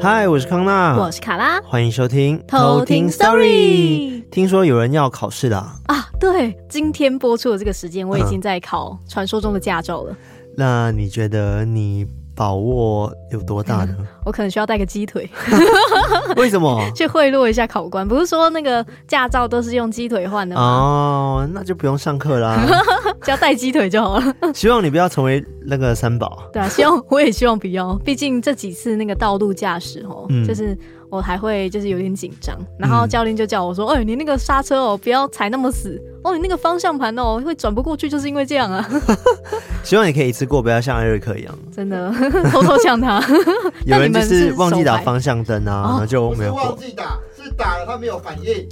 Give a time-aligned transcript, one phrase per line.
[0.00, 4.22] 嗨，我是康娜，我是卡拉，欢迎收听偷听 Story。
[4.30, 6.08] 听说有人要考试了啊？
[6.20, 10.16] 对，今天播出的这个时间，我已经在考传说中的驾照了。
[10.56, 12.06] 那你觉得你
[12.38, 13.96] 把握有多大呢？
[14.24, 15.28] 我可能需要带个鸡腿。
[16.36, 16.80] 为什么？
[16.94, 18.06] 去贿赂一下考官？
[18.06, 20.62] 不是说那个驾照都是用鸡腿换的吗？
[20.62, 22.56] 哦，那就不用上课啦，
[23.22, 24.34] 只要带鸡腿就好了。
[24.54, 26.44] 希望你不要成为那个三宝。
[26.52, 27.92] 对啊，希望我也希望不要。
[28.04, 30.78] 毕竟这几次那个道路驾驶哦，嗯、就是。
[31.10, 38.86] 我还会就是有点紧张，然后教练就叫我说：“哎、嗯欸，你那个刹车哦，不要踩那么死哦，你那个方向盘哦会转不过去，就是因为这样啊。
[39.84, 42.12] ”希望你可以一次过，不要像艾瑞克一样，真的
[42.50, 43.22] 偷偷抢他。
[43.86, 46.64] 有人就是忘记打方向灯啊，然后就没有过。
[46.64, 48.66] 忘记打，是打了他没有反应，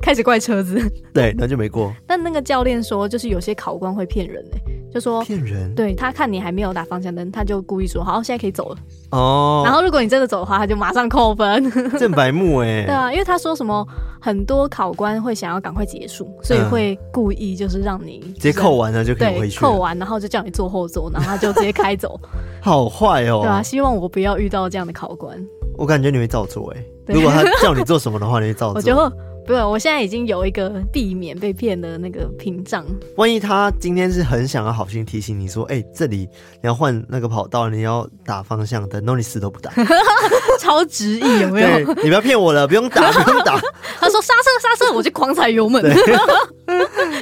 [0.00, 0.80] 开始怪车子。
[1.12, 1.92] 对，那就没过。
[2.06, 4.72] 但那个教练说，就是有些考官会骗人呢、欸。
[4.92, 8.76] 就说骗人，对，他看你还没有打方向灯，他就故意说好，现在可以走了
[9.10, 9.62] 哦。
[9.64, 11.70] 然后如果你真的走的话，他就马上扣分。
[11.98, 12.84] 正白目哎。
[12.84, 13.86] 对啊，因为他说什么
[14.22, 19.58] 很多考官会想要赶快结束，所以会故意就是让你直接扣完了就可以回去。
[19.58, 22.18] 扣完然后就叫你坐后座，然后他就直接开走。
[22.62, 23.40] 好坏哦。
[23.42, 25.36] 对啊，希望我不要遇到这样的考官。
[25.76, 26.84] 我感觉你会照做哎。
[27.06, 28.74] 如果他叫你做什么的话，你会照 做。
[28.76, 29.12] 我觉得。
[29.46, 32.84] 不是，我现在已经有一个避免被骗的那个屏障。
[33.16, 36.28] 万一他今天是很想要好心提醒你说，哎、欸，这里
[36.60, 39.72] 你要换那个跑道，你要打方向灯，然后你死都不打，
[40.60, 41.94] 超执意有没有？
[42.02, 43.60] 你不要骗我了，不用打， 不用打。
[43.98, 45.82] 他说刹车刹车，我就狂踩油门。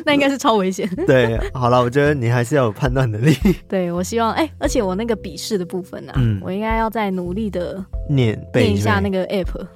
[0.05, 0.89] 那应该是超危险。
[1.07, 3.35] 对，好了，我觉得你还是要有判断能力。
[3.69, 9.67] 对，我希望，哎、欸，而且我那个笔试的部分啊，嗯、我应该要再努力的念念一下那个 app。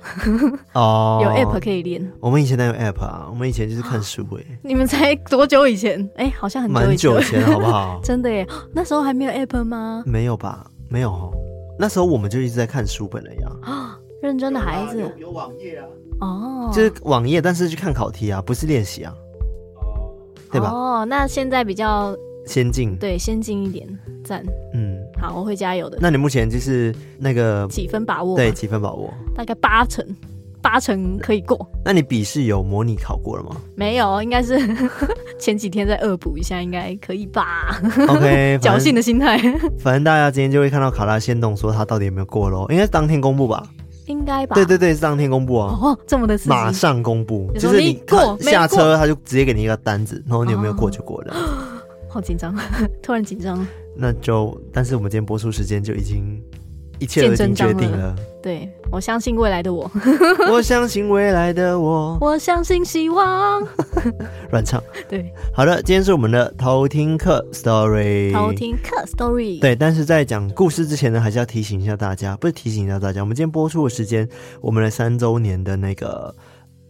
[0.72, 2.12] 哦，有 app 可以练。
[2.20, 3.26] 我们以前哪有 app 啊？
[3.30, 4.44] 我们以前就是看书诶。
[4.62, 6.00] 你们才多久以前？
[6.16, 6.88] 哎、欸，好像很久以前。
[6.88, 8.00] 蛮久以前，好不好？
[8.02, 10.02] 真的耶，那时候还没有 app 吗？
[10.04, 10.66] 没有吧？
[10.88, 11.32] 没有哦。
[11.78, 13.48] 那时候我们就一直在看书本了呀。
[13.62, 15.00] 啊， 认真的孩子。
[15.00, 15.86] 有，有网页啊。
[16.20, 16.70] 哦。
[16.74, 19.14] 就是网页，但是去看考题啊，不是练习啊。
[19.76, 20.10] 哦
[20.50, 20.70] 对吧？
[20.70, 23.88] 哦，那现在比较先进，对，先进一点，
[24.24, 24.40] 赞。
[24.72, 25.98] 嗯，好，我会加油的。
[26.00, 28.36] 那你目前就是那个几分把握？
[28.36, 29.12] 对，几分把握？
[29.34, 30.06] 大概八成，
[30.64, 31.68] 八成可以过。
[31.84, 33.56] 那你笔试有模拟考过了吗？
[33.74, 34.58] 没有，应该是
[35.38, 39.38] 前几天再恶补一下，应该可以吧？OK， 侥幸的心态。
[39.78, 42.66] 反正大家今天就会看到卡拉先动说他到底有没有过喽？
[42.70, 43.62] 应该是当天公布吧？
[44.06, 44.54] 应该吧？
[44.54, 45.78] 对对对，是当天公布啊！
[45.78, 51.34] 哦，这么的马上公布，就是你过下车，他就直接给你一个单子，然后你有没有过就过了。
[51.34, 51.38] 哦、
[52.08, 52.54] 好紧张，
[53.02, 53.66] 突然紧张。
[53.94, 56.42] 那就，但是我们今天播出时间就已经。
[56.98, 58.16] 一切都已经决定了，了。
[58.42, 59.90] 对，我相信未来的我，
[60.52, 63.62] 我相信未来的我， 我相信希望。
[64.50, 64.82] 乱唱。
[65.08, 69.60] 对，好的，今天是我们的偷听课 story，偷听课 story。
[69.60, 74.28] 对，但是在讲故事之前呢，还是要提醒一下大家，不是提醒一下大家，我们今天播出的时间，
[74.60, 76.34] 我们的三周年的那个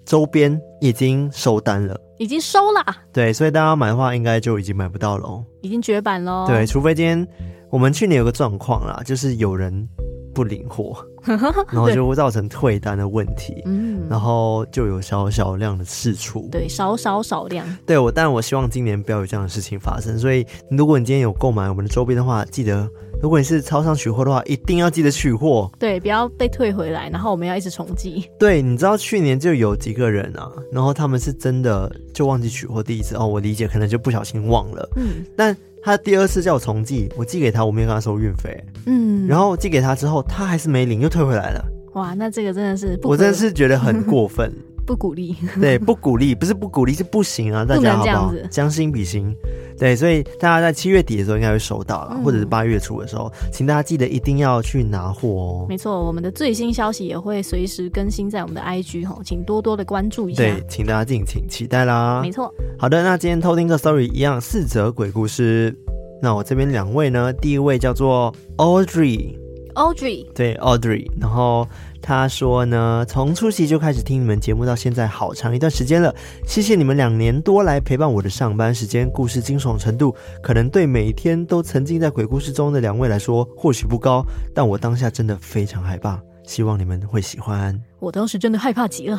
[0.04, 2.84] 周边已经收单了，已经收了。
[3.12, 6.46] 对，所以大家买的话，应该就已经买不到了哦，已经绝版了。
[6.48, 7.26] 对，除非今天。
[7.74, 9.88] 我们去年有个状况啦，就是有人
[10.32, 10.96] 不领货，
[11.26, 20.16] 然后就会造成退单的问题，嗯，然后就有小小量的事出，对，少少少量，对我，但我希望今年不要有这样的事情发生。
[20.16, 22.88] 所以，如果你今天有购买我们的周边的话，记得，
[23.20, 28.30] 如果你是超商取货的话，一定要记得取货，对，不要被退回来，然后我们要一直重寄。
[28.38, 35.56] 对，你知道去年就有几个人啊，然后他们是真的就忘记取货，第一次哦，我理解，可能就不小心忘了，嗯，但。
[35.84, 38.58] 他第二次叫我重寄，我寄给他，我没有跟他收运费。
[38.86, 41.62] 嗯，然后寄给他之后，他还是没领，又退回来了。
[41.92, 44.50] 哇，那这个真的是不，我真的是觉得很过分，
[44.84, 45.34] 不鼓励。
[45.60, 47.64] 对，不鼓励，不是不鼓励，是不行啊！
[47.64, 48.32] 大家好不好？
[48.50, 49.34] 将心比心，
[49.78, 55.66] 对，所以大家在七月底的时候应该会收到了，嗯、或者是八月初的时候，请大家记得一定要去拿货哦。
[55.68, 60.42] 没错，我们的最新消息也会随时更新在我们的 IG 哈，请多多的关注一下。
[60.42, 62.20] 对，请大家敬请期待啦。
[62.22, 62.52] 没错。
[62.78, 65.74] 好的，那今天偷听个 story 一样四则鬼故事。
[66.22, 71.66] 那我这边两位呢，第一位叫做 Audrey，Audrey，对 Audrey，然后。
[72.06, 76.14] 他说呢，从初期就开始听你们节目到现在好长一段时间了，
[76.46, 79.10] 谢谢你们两年多来陪伴我的上班时间。
[79.10, 84.22] 故事惊悚程度可能对每天都沉浸在鬼故事中的两位来说或许不高，
[84.54, 86.20] 但我当下真的非常害怕。
[86.42, 87.80] 希望你们会喜欢。
[88.00, 89.18] 我当时真的害怕极了。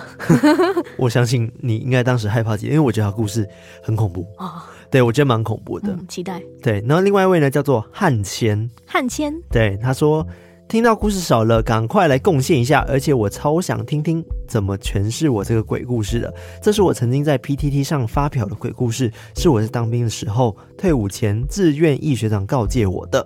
[0.95, 3.49] 我相信你应该当时害怕极，因为我觉得他故事
[3.81, 4.45] 很恐怖啊。
[4.45, 4.61] 哦、
[4.91, 5.91] 对，我觉得蛮恐怖的。
[5.91, 6.39] 嗯、期待。
[6.61, 10.23] 对，然后另外一位呢叫做汉千，汉千，对，他说。
[10.67, 12.83] 听到故事少了，赶快来贡献一下！
[12.87, 16.33] 而且我超想听听怎么诠释我这个鬼故事的。
[16.61, 23.25] 这是我曾经在 PTT 上发表的鬼故事，是我在当兵的时候退伍前自愿役学长告诫我的。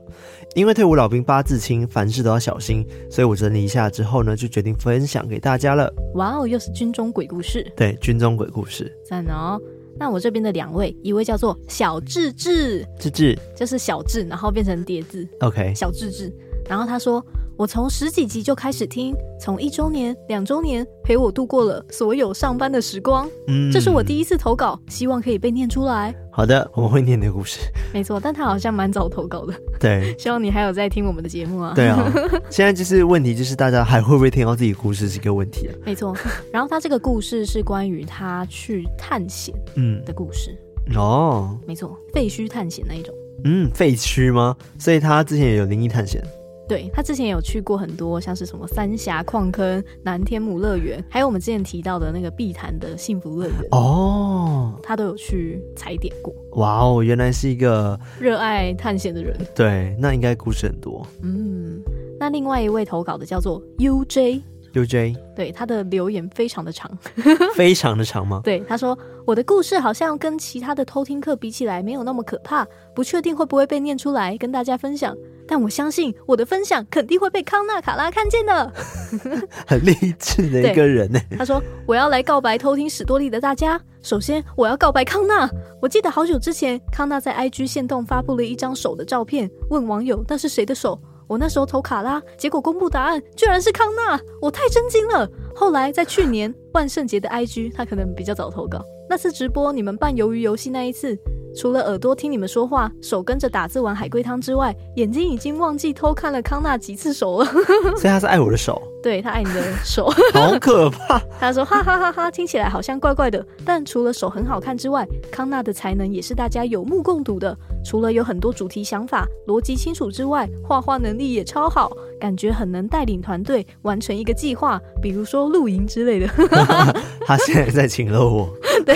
[0.54, 5.92] 因为退伍老兵八字轻，凡事都要小心，所以我整理一下之后呢，就决定分享给大家了。
[6.16, 7.66] 哇哦，又是军中鬼故事！
[7.76, 9.58] 对，军中鬼故事，赞哦！
[9.98, 16.34] 那我这边的两位，一位叫做小智智，智智就是小智，然后变成叠字，OK，小智智。
[16.70, 17.26] 然后他说，
[17.58, 23.28] 我从十几集就开始听，从一周年、两周年陪我度过了所有上班的时光。
[23.48, 26.14] 嗯，这是我第一次投稿，希望可以被念出来。
[26.32, 27.60] 好的，我们会念你的故事。
[27.92, 29.54] 没错，但他好像蛮早投稿的。
[29.80, 31.74] 对， 希望你还有在听我们的节目啊。
[31.76, 32.14] 对啊，
[32.52, 35.74] 现在就是问题，就是大家还会不会听到自己故事是一个问题啊。
[35.84, 36.16] 没错，
[36.54, 40.56] 然后他这个故事是关于他去探险嗯的故事。
[40.92, 43.14] 嗯、哦，没错，废墟探险那一种。
[43.44, 44.56] 嗯，废墟吗？
[44.78, 46.22] 所以他之前也有灵异探险。
[46.70, 56.32] 对，他之前有去过很多，像是什么三峡矿坑、南天母乐园，还有我们之前提到的那个碧潭的幸福乐园哦，他都有去踩点过。
[56.54, 59.36] 哇哦，原来是一个热爱探险的人。
[59.56, 61.06] 对，那应该故事很多。
[61.24, 61.82] 嗯，
[62.20, 64.44] 那另外一位投稿的叫做 UJ。
[64.72, 66.96] UJ，对，他的留言非常的长，
[67.58, 68.42] 非常的长吗？
[68.44, 68.96] 对，他说
[69.26, 75.18] 我的故事好像跟其他的偷听课比起来没有那么可怕，不确定会不会被念出来跟大家分享，
[75.50, 78.72] 但我相信我的分享肯定会被康纳卡拉看见的。
[79.66, 81.20] 很励志的一个人呢。
[81.40, 85.50] 他说我要来告白偷听史多利的大家，首先我要告白康纳。
[85.82, 91.02] 我记得好久之前康纳在 IG 线动发布了一张手的照片，问网友那是谁的手？
[91.28, 95.28] 我那时候投卡拉，结果公布答案居然是康纳，我太震惊了。
[95.56, 98.84] 后来在去年万圣节的 IG，他可能比较早投稿。
[99.10, 101.18] 那次直播你们办鱿鱼游戏那一次，
[101.56, 107.46] 除了耳朵听你们说话，手跟着打字玩海龟汤之外，眼睛已经忘记偷看了康纳几次手了。
[107.98, 111.20] 所以他是爱我的手，对，他爱你的手， 好可怕。
[111.40, 117.58] 他说哈哈哈哈，听起来好像怪怪的，但除了手很好看之外，康纳的才能也是大家有目共睹的。
[117.84, 126.28] 除了有很多主题想法、逻辑清楚之外，画画能力也超好，感觉很能带领团队完成一个计划，比如说露营之类的。
[127.26, 128.50] 他现在在请了我。
[128.86, 128.96] 对，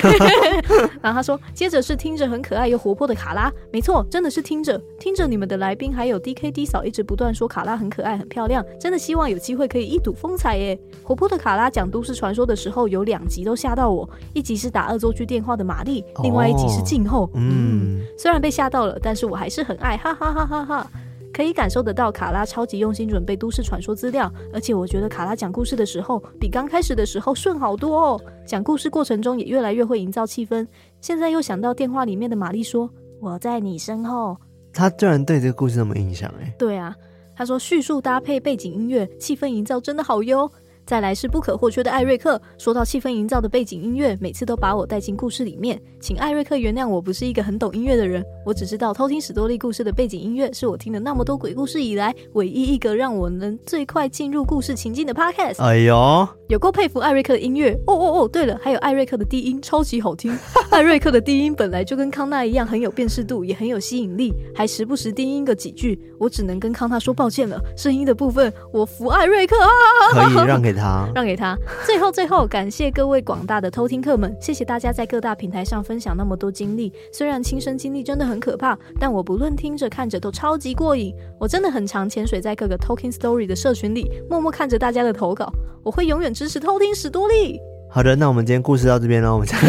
[1.01, 10.79] 然后他说，接着是听着很可爱又活泼的卡拉，没错，真的是听着听着你们的来宾还有 DKD 嫂一直不断说卡拉很可爱很漂亮，真的希望有机会可以一睹风采耶。
[11.03, 17.29] 活泼的卡拉讲都市传说的时候，有两集都吓到我，一集是打恶作剧电话的玛丽，另外一集是静候。
[17.35, 20.91] 嗯，虽然被吓到了，但是我还是很爱，哈哈哈哈哈。
[21.33, 28.21] 可以感受得到卡拉超级用心准备都市传说资料，而且我觉得卡拉讲故事的时候比刚开始的时候顺好多哦。
[28.45, 30.65] 讲故事过程中也越来越会营造气氛。
[31.01, 32.87] 现在又想到电话里面的玛丽说
[33.19, 34.37] ：“我在你身后。
[34.71, 36.53] ”他居然对这个故事那么印象哎。
[36.57, 36.95] 对啊，
[37.35, 40.49] 他说叙述搭配背景音乐，气氛营造真的好优。
[40.85, 42.41] 再来是不可或缺的艾瑞克。
[42.57, 45.81] 说到气氛营造的背景音乐，每次都把我带进故事里面。
[45.99, 55.63] 请艾瑞克原谅我不是一个很懂音乐的人，我只知道偷听史多利故事的背景音乐是我听了那么多鬼故事以来唯一一个让我能最快进入故事情境的 podcast。
[55.63, 58.27] 哎呦，有够佩服艾瑞克的音乐哦哦哦！
[58.27, 60.37] 对了，还有艾瑞克的低音超级好听。
[60.69, 65.97] 艾瑞克的低音本来就跟康纳一样很有辨识度，也很有吸引力，还时不时低音个几句。
[66.19, 69.69] 我只能跟康纳说抱歉了，声音的部分我服艾瑞克啊！
[70.13, 70.72] 可以让给。
[70.75, 71.57] 他让给他。
[71.85, 76.91] 最后，最后，感谢各位广大的偷听客们，谢谢大家在各大平台上分享那么多经历。
[77.11, 81.13] 虽然亲身经历真的很可怕，但我不论听着看着都超级过瘾。
[81.39, 85.51] 我真的很常潜水在各个 Talking Story 的社群里，默默看着大家的投稿。
[85.83, 87.59] 我会永远支持偷听史多利。
[87.89, 89.33] 好的，那我们今天故事到这边了。
[89.33, 89.59] 我们讲，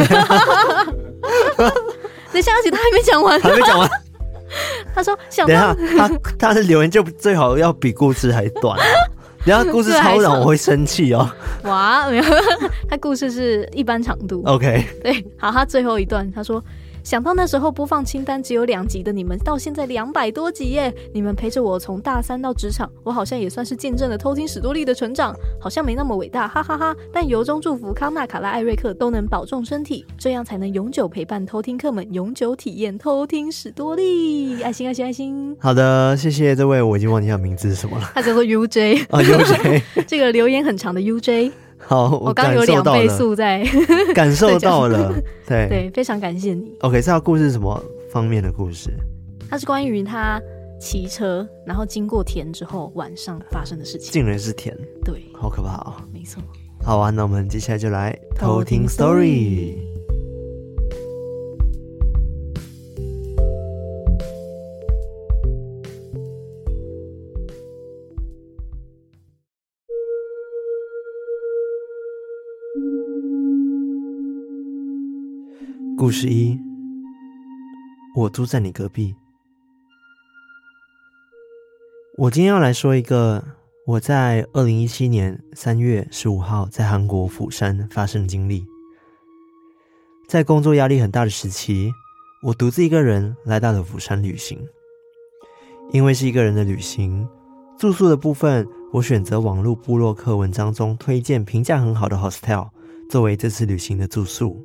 [2.32, 3.88] 等下，而且他还没讲完，还没讲完。
[4.94, 6.08] 他说：“想等一下，他
[6.38, 8.78] 他的留言就最好要比故事还短。”
[9.44, 11.30] 然后故事超长，我会生气哦。
[11.64, 12.24] 哇，没有，
[12.88, 14.42] 他故事是一般长度。
[14.46, 16.62] OK，对，好，他最后一段他说
[17.04, 20.92] ：“想到那时候播放清单只有两集的你们，到现在两百多集耶！
[21.12, 27.00] 你们陪着我从大三到职场，我好像也算是见证了偷听史多利的成长，好像没那么伟大，哈哈哈哈！
[27.12, 34.62] 但由衷祝福康纳、卡拉、艾瑞克都能保重身体，这样才能永久陪伴偷听客们，永久体验偷听史多利。
[34.62, 35.54] 爱心，爱心，爱心。
[35.60, 38.10] 好的，谢谢这位，我已经忘记他名字是什么了。
[38.14, 41.52] 他叫做 UJ 啊，UJ， 这个留言很长的 UJ。
[41.86, 43.64] 好，我刚有两倍速在
[44.14, 45.12] 感受到了，
[45.46, 46.72] 对对，非常感谢你。
[46.80, 48.90] OK，这条故事是什么方面的故事？
[49.50, 50.40] 它是关于他
[50.80, 54.10] 骑车，然后经过田之后晚上发生的事情。
[54.12, 55.94] 竟然是田，对，好可怕哦。
[56.12, 56.42] 没错。
[56.82, 59.93] 好啊，那我们接下来就来偷听 story。
[76.04, 76.60] 故事一，
[78.14, 79.14] 我住在你隔壁。
[82.18, 83.42] 我今天要来说一个
[83.86, 88.66] 我在二零一七年三月十五号在韩国釜山发生的经历。
[90.28, 91.90] 在工作压力很大的时期，
[92.42, 94.58] 我独自一个人来到了釜山旅行。
[95.90, 97.26] 因为是一个人的旅行，
[97.78, 102.68] 住宿的部分我选择网络部落客文章中推荐评价很好的 hostel
[103.08, 104.62] 作为这次旅行的住宿。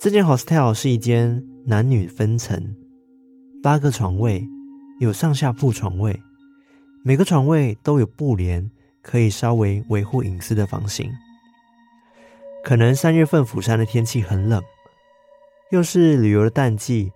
[0.00, 2.72] 这间 hostel 是一间男女分层，
[3.60, 4.46] 八个床位，
[5.00, 6.22] 有上下铺床位，
[7.04, 8.70] 每个床位都有布帘，
[9.02, 11.10] 可以稍微维护隐私的房型。
[12.62, 14.62] 可能三月份釜山的天气很冷，
[15.72, 17.10] 又是旅游的淡季，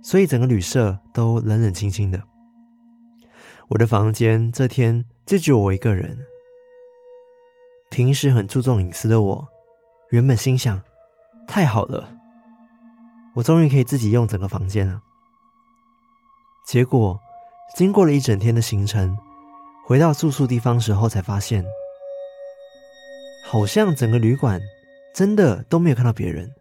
[0.00, 2.22] 所以整个旅社都冷冷清清的。
[3.70, 6.16] 我的房间这天就只有我一个人。
[7.90, 9.48] 平时很注重隐私的我，
[10.10, 10.80] 原本心想，
[11.46, 12.08] 太好了，
[13.34, 15.00] 我终于可以自己用整个房间了。
[16.66, 17.18] 结果，
[17.76, 19.16] 经过了一整天的行程，
[19.86, 21.64] 回到住宿地方时候才发现，
[23.44, 24.60] 好像整个旅馆
[25.14, 26.52] 真的都没有看到别人。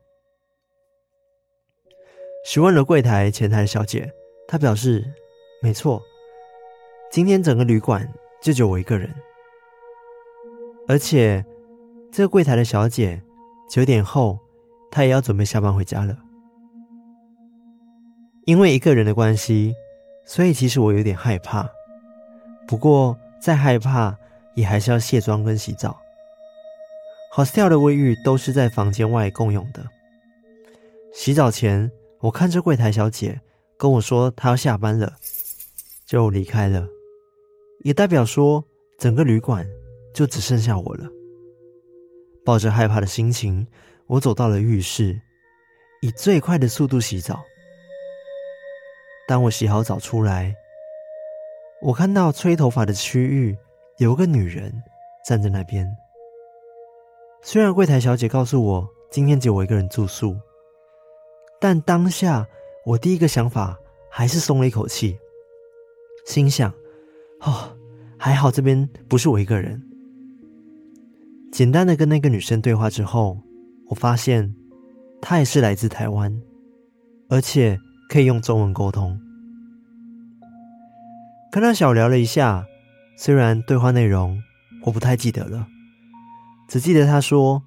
[2.46, 4.14] 询问了柜台前台的小姐，
[4.48, 5.04] 她表示，
[5.62, 6.02] 没错，
[7.12, 8.08] 今天整个旅馆
[8.42, 9.14] 就只有我一个人，
[10.88, 11.44] 而且
[12.14, 13.22] 这个柜台的小姐
[13.70, 14.40] 九点后。
[14.96, 16.18] 他也要准备下班回家了，
[18.46, 19.76] 因为一个人的关系，
[20.26, 21.70] 所以其实我有点害怕。
[22.66, 24.18] 不过再害怕，
[24.54, 26.00] 也还是要卸妆跟洗澡。
[27.34, 29.86] hostel 的卫浴都是在房间外共用的。
[31.14, 33.42] 洗澡前，我看着柜台小姐
[33.78, 35.14] 跟我说她要下班了，
[36.06, 36.88] 就离开了，
[37.82, 38.64] 也代表说
[38.98, 39.68] 整个旅馆
[40.14, 41.06] 就只剩下我了。
[42.46, 43.68] 抱着害怕的心情。
[44.08, 45.20] 我走到了浴室，
[46.02, 47.44] 以最快的速度洗澡。
[49.28, 50.56] 当我洗好澡出来，
[51.82, 53.58] 我看到吹头发的区域
[53.98, 54.72] 有个女人
[55.26, 55.92] 站在那边。
[57.42, 60.38] 虽然柜台小姐告诉我今天只有我一个人住宿，
[61.60, 62.48] 但当下
[62.86, 63.76] 我第一个想法
[64.12, 65.18] 还是松了一口气，
[66.28, 66.72] 心想：
[67.42, 67.76] 哦，
[68.20, 69.82] 还好这边不是我一个人。
[71.52, 73.36] 简单的跟那个女生对话之后。
[73.90, 74.56] 我发现
[75.22, 76.42] 他也是来自台湾，
[77.30, 79.20] 而且可以用中文沟通。
[81.52, 82.66] 跟他小聊了一下，
[83.18, 84.42] 虽然对话内容
[84.84, 85.68] 我不太记得了，
[86.68, 87.64] 只记得他说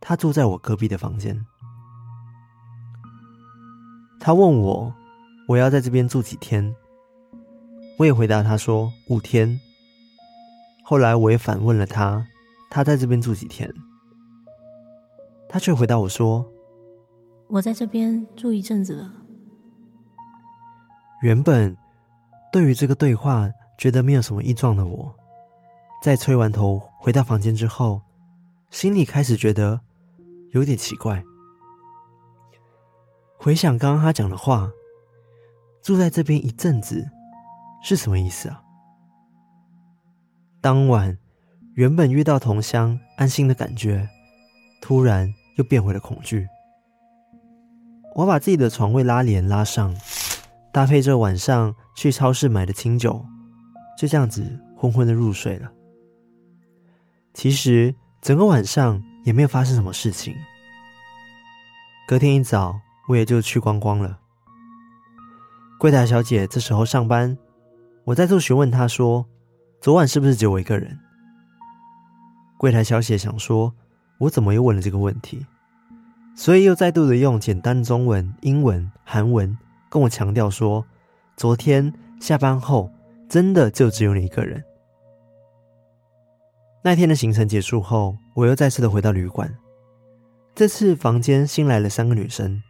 [0.00, 1.44] 他住在我隔壁的房间。
[4.18, 4.94] 他问我
[5.48, 6.74] 我要在这边住几天，
[7.98, 9.60] 我也回答他说五天。
[10.82, 12.26] 后来我也反问了他，
[12.70, 13.72] 他在这边住几天？
[15.54, 16.44] 他却回答我说
[17.46, 19.12] ：“我在这边住一阵子了。”
[21.22, 21.76] 原本
[22.50, 25.14] 对于这个对话觉得没有什么异状的我，
[26.02, 28.02] 在吹完头回到房间之后，
[28.70, 29.80] 心里开始觉得
[30.50, 31.22] 有点奇怪。
[33.38, 34.68] 回想刚刚他讲的话，
[35.84, 37.08] 住在这边一阵子
[37.80, 38.60] 是什么意思啊？
[40.60, 41.16] 当晚
[41.74, 44.08] 原本遇到同乡安心的感觉，
[44.82, 45.32] 突然。
[45.54, 46.46] 又变回了恐惧。
[48.14, 49.92] 我把自己的床位拉帘拉上，
[50.72, 53.24] 搭配着晚上去超市买的清酒，
[53.98, 55.68] 就这样子昏昏的入睡了。
[57.32, 60.32] 其实整个晚上也没有发生什么事情。
[62.06, 64.20] 隔天一早，我也就去光光了。
[65.80, 67.36] 柜台小姐这时候上班，
[68.04, 69.26] 我再度询问她说
[69.82, 71.00] ：“昨晚是不是只有我一个人？”
[72.58, 73.74] 柜台小姐想说。
[74.18, 75.44] 我怎么又问了这个问题？
[76.36, 79.56] 所以又再度的用简单的中文、英文、韩文
[79.88, 80.84] 跟我强调说，
[81.36, 82.90] 昨天下班后
[83.28, 84.62] 真的就只有你一个人。
[86.82, 89.52] 那天的行程结束后，我又再次的回到旅馆。
[90.54, 92.62] 这次房间新来了三个女生，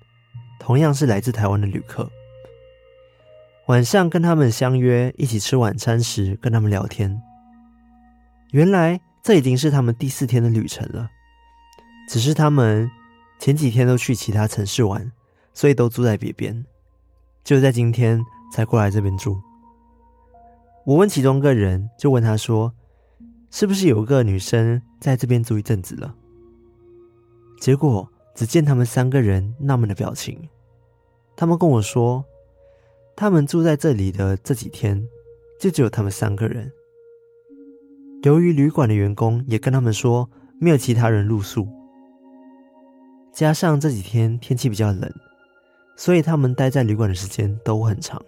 [0.60, 2.10] 同样是来自台湾的旅客。
[3.66, 7.20] 晚上跟他们相约一起吃晚餐时，跟他们聊天。
[8.52, 11.10] 原来这已经是他们第四天的旅程了，
[12.08, 12.90] 只是他们
[13.38, 15.10] 前几天都去其他城市玩，
[15.52, 16.64] 所以都住在别边，
[17.42, 19.40] 就在今天才过来这边住。
[20.84, 22.72] 我问其中一个人，就问他说
[23.50, 26.14] ：“是不是有个女生在这边住一阵子了？”
[27.58, 30.38] 结果只见他们三个人纳闷的表情。
[31.34, 32.24] 他们跟我说，
[33.16, 35.08] 他们住在这里的这几天，
[35.58, 36.70] 就只有他们三个人。
[38.22, 40.28] 由于旅馆的员工也跟他们说，
[40.60, 41.66] 没有其他人露宿，
[43.34, 45.12] 加上这几天天气比较冷，
[45.96, 48.24] 所以他们待在旅馆的时间都很长，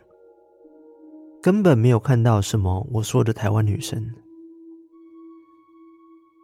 [1.41, 4.05] 根本没有看到什么我说的台湾女生。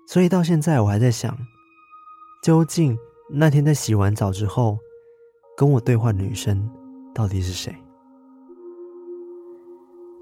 [0.07, 1.37] 所以到现在我还在想。
[2.42, 2.99] 究竟
[3.31, 4.76] 那天在洗完澡之后
[5.57, 6.69] 跟我对话的女生
[7.14, 7.73] 到底是谁？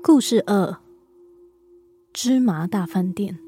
[0.02, 0.76] 故事二：
[2.12, 3.38] 芝麻大饭店。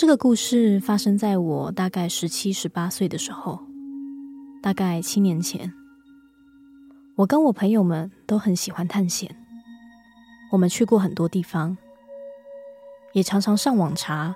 [0.00, 3.60] 这个故事发生在我大概十七、十八岁的时候，
[4.62, 5.74] 大概七年前。
[7.16, 9.36] 我跟我朋友们都很喜欢探险，
[10.52, 11.76] 我们去过很多地方，
[13.12, 14.34] 也常常上网查。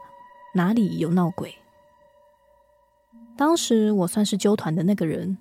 [0.55, 1.55] 哪里有闹鬼？
[3.35, 5.39] 当时我算是揪团的那个人，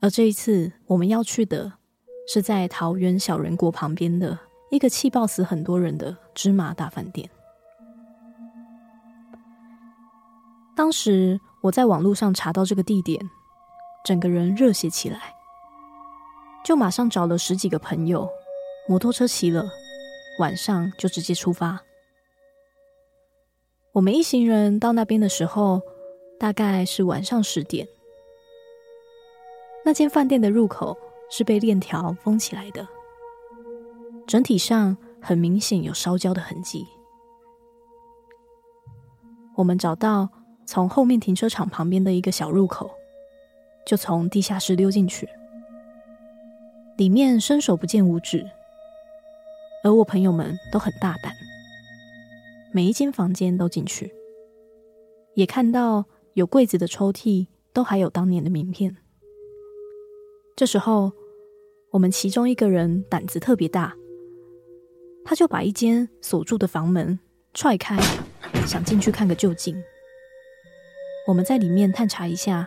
[0.00, 1.74] 而这一次我们要去的
[2.26, 4.38] 是在桃园小人国旁边的
[4.70, 7.28] 一个气爆死很多人的芝麻大饭店。
[10.78, 13.20] 当时我在网络上查到这个地点，
[14.04, 15.34] 整个人热血起来，
[16.64, 18.30] 就马上找了十几个朋友，
[18.88, 19.68] 摩托车骑了，
[20.38, 21.80] 晚上就直接出发。
[23.90, 25.82] 我们一行人到那边的时候，
[26.38, 27.84] 大概是晚上十点。
[29.84, 30.96] 那间饭店的入口
[31.28, 32.86] 是被链条封起来的，
[34.28, 36.86] 整体上很明显有烧焦的痕迹。
[39.56, 40.28] 我们找到
[40.70, 42.90] 从后面停车场旁边的一个小入口，
[43.86, 45.26] 就从地下室溜进去。
[46.98, 48.46] 里面伸手不见五指，
[49.82, 51.32] 而我朋友们都很大胆。
[52.70, 54.12] 每一间房间都进去，
[55.32, 56.04] 也看到
[56.34, 58.94] 有柜子的抽屉都还有当年的名片。
[60.54, 61.12] 这时候，
[61.92, 63.96] 我们其中一个人胆子特别大，
[65.24, 67.18] 他就把一间锁住的房门
[67.54, 67.98] 踹开，
[68.66, 69.74] 想进去看个究竟。
[71.28, 72.66] 我们在里面探查一下，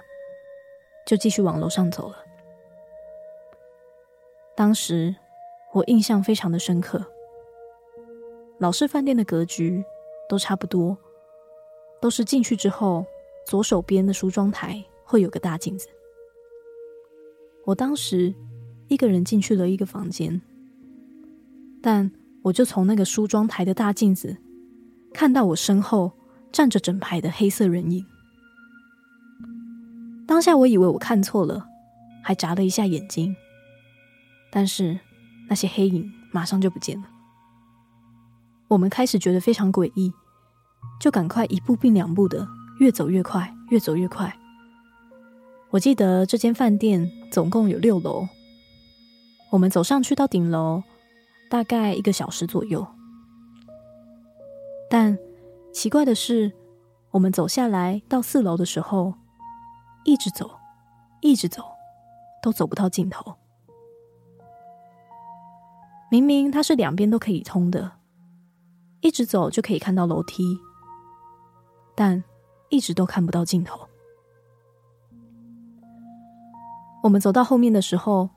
[1.04, 2.17] 就继续往楼上走了。
[4.56, 5.15] 当时
[5.74, 7.04] 我印象非常的深刻。
[8.60, 9.84] 老式饭店的格局
[10.30, 10.95] 都差不多，
[12.00, 13.04] 都是进去之后，
[13.47, 15.88] 左手边的梳妆台会有个大镜子。
[17.65, 18.32] 我当时
[18.89, 20.39] 一个人进去了一个房间，
[21.82, 22.12] 但
[22.43, 24.38] 我就从那个梳妆台的大镜子
[25.12, 26.12] 看到我身后
[26.52, 28.06] 站着整排的黑色人影。
[30.32, 31.67] 当下我以为我看错了，
[32.24, 33.36] 还眨了一下眼睛，
[34.50, 34.98] 但是
[35.50, 37.10] 那些黑影马上就不见了。
[38.70, 40.13] 我们开始觉得非常诡异，
[41.02, 42.48] 就赶快一步并两步的
[42.80, 44.34] 越走越快，越走越快。
[45.70, 48.26] 我记得这间饭店总共有六楼，
[49.50, 50.82] 我们走上去到顶楼，
[51.50, 52.88] 大概一个小时左右。
[54.89, 55.17] 但
[55.74, 56.54] 奇怪的是，
[57.12, 59.15] 我们走下来到四楼的时候，
[60.04, 60.50] 一直走，
[61.22, 61.64] 一直走，
[62.42, 63.36] 都走不到尽头。
[66.10, 67.92] 明明它是两边都可以通的。
[69.02, 70.44] 一直走就可以看到楼梯，
[71.96, 72.24] 但
[72.70, 73.80] 一直都看不到尽头。
[77.02, 78.30] 我们走到后面的时候，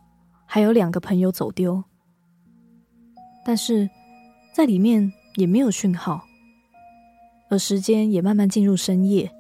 [0.47, 1.85] 还有两个朋友走丢，
[3.45, 3.87] 但是
[4.55, 6.25] 在里面也没有讯号，
[7.51, 9.31] 而时间也慢慢进入深夜，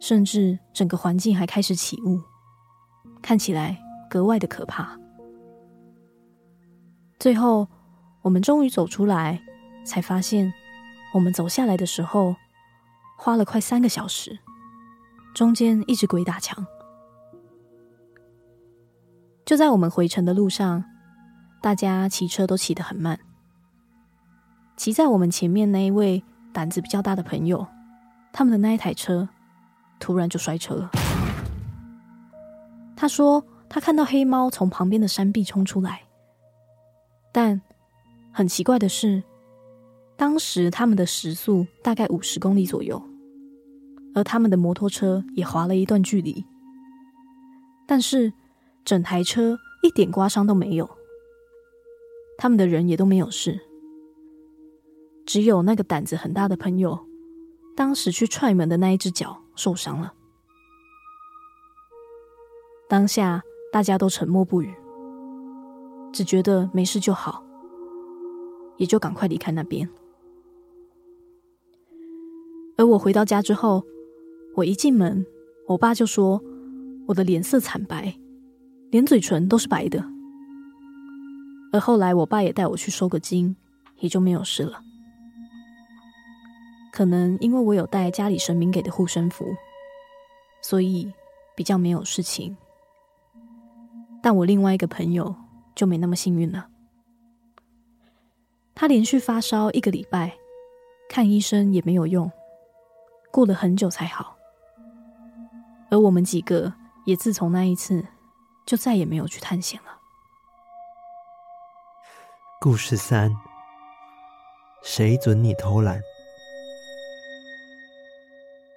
[0.00, 2.20] 甚至整个环境还开始起雾，
[3.22, 4.98] 看起来格外的可怕。
[7.20, 7.68] 最后，
[8.22, 9.40] 我们终于走出来。
[9.82, 10.52] 才发现，
[11.14, 12.36] 我们走下来的时候，
[13.16, 14.38] 花了快三个小时，
[15.34, 16.64] 中间一直鬼打墙。
[19.46, 20.84] 就在我们回程的路上，
[21.62, 23.18] 大家骑车都骑得很慢。
[24.76, 27.66] 骑在我们前面那一位胆子比较大的朋友，
[28.32, 29.30] 他们的那一台车
[30.00, 30.88] 突然就摔车。
[32.96, 36.02] 他说他看到黑猫从旁边的山壁冲出来，
[37.32, 37.62] 但
[38.32, 39.22] 很奇怪的是，
[40.16, 43.00] 当时他们的时速大概五十公里左右，
[44.14, 46.44] 而他们的摩托车也滑了一段距离，
[47.86, 48.32] 但是
[48.84, 50.90] 整台车一点刮伤都没有，
[52.36, 53.60] 他们的人也都没有事，
[55.24, 56.98] 只有那个胆子很大的朋友，
[57.74, 60.14] 当时去踹门的那一只脚受伤了。
[62.88, 64.74] 当下大家都沉默不语，
[66.14, 67.44] 只觉得没事就好，
[68.78, 69.86] 也就赶快离开那边。
[72.78, 73.84] 而我回到家之后，
[74.56, 75.26] 我一进门，
[75.68, 76.42] 我爸就说
[77.06, 78.18] 我的脸色惨白，
[78.90, 80.02] 连嘴唇都是白的。
[81.70, 83.54] 而后来我爸也带我去收个惊，
[83.98, 84.82] 也就没有事了。
[86.92, 89.46] 可能因为我有带家里神明给的护身符，
[90.60, 91.12] 所以
[91.54, 92.56] 比较没有事情。
[94.22, 95.34] 但我另外一个朋友
[95.74, 96.68] 就没那么幸运了，
[98.74, 100.36] 他连续发烧一个礼拜，
[101.08, 102.30] 看医生也没有用。
[103.32, 104.36] 过了很久才好，
[105.88, 106.74] 而我们几个
[107.06, 108.04] 也自从那一次
[108.66, 109.98] 就再也没有去探险了。
[112.60, 113.34] 故事三：
[114.82, 116.00] 谁准你偷懒？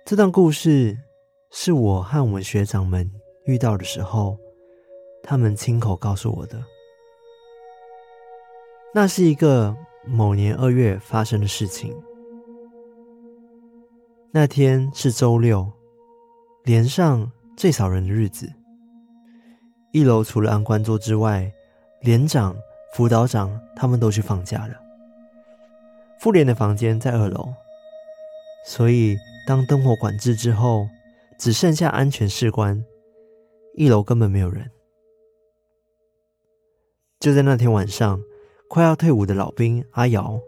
[0.06, 0.98] 这段故事
[1.50, 3.10] 是我和我们学长们
[3.46, 4.38] 遇到的时候，
[5.24, 6.62] 他们亲口告诉我的。
[8.94, 9.74] 那是一个
[10.06, 11.96] 某年二月发生的事情。
[14.30, 15.72] 那天是周六，
[16.66, 18.52] 连上最少人的日子。
[19.94, 21.50] 一楼除了安官座之外，
[22.02, 22.54] 连长、
[22.94, 24.76] 辅导长他们都去放假了。
[26.20, 27.54] 副连的房间在二楼，
[28.66, 30.88] 所以当灯火管制之后，
[31.38, 32.84] 只剩下安全士官，
[33.76, 34.72] 一楼根本没有人。
[37.20, 38.22] 就在那天晚上，
[38.70, 40.40] 快要退伍的老兵阿瑶，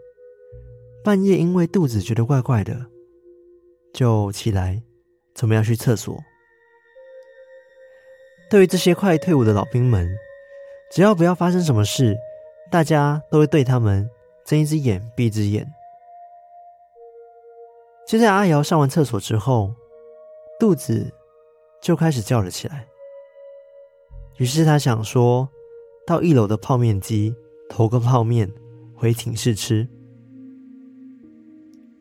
[1.04, 2.86] 半夜因为肚子觉得怪怪的。
[3.92, 4.82] 就起来，
[5.34, 6.18] 准备要去厕所。
[8.50, 10.08] 对于这些快退伍的老兵们，
[10.92, 12.16] 只要不要发生什么事，
[12.70, 14.08] 大家都会对他们
[14.44, 15.66] 睁一只眼闭一只眼。
[18.08, 19.74] 就在阿瑶上完厕所之后，
[20.58, 21.12] 肚子
[21.82, 22.86] 就开始叫了起来。
[24.38, 25.48] 于是他想说，
[26.06, 27.34] 到一楼的泡面机
[27.68, 28.50] 投个泡面
[28.94, 29.88] 回寝室吃。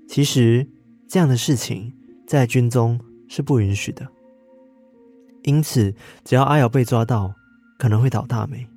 [0.07, 0.67] 其实。
[1.07, 1.93] 这样的事情
[2.27, 4.07] 在军中是不允许的，
[5.43, 7.31] 因此只要阿瑶被抓到，
[7.77, 8.67] 可能会倒大霉。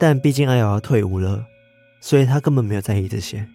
[0.00, 1.46] 但毕竟阿瑶要退伍了，
[2.00, 3.48] 所以他根本没有在意这些。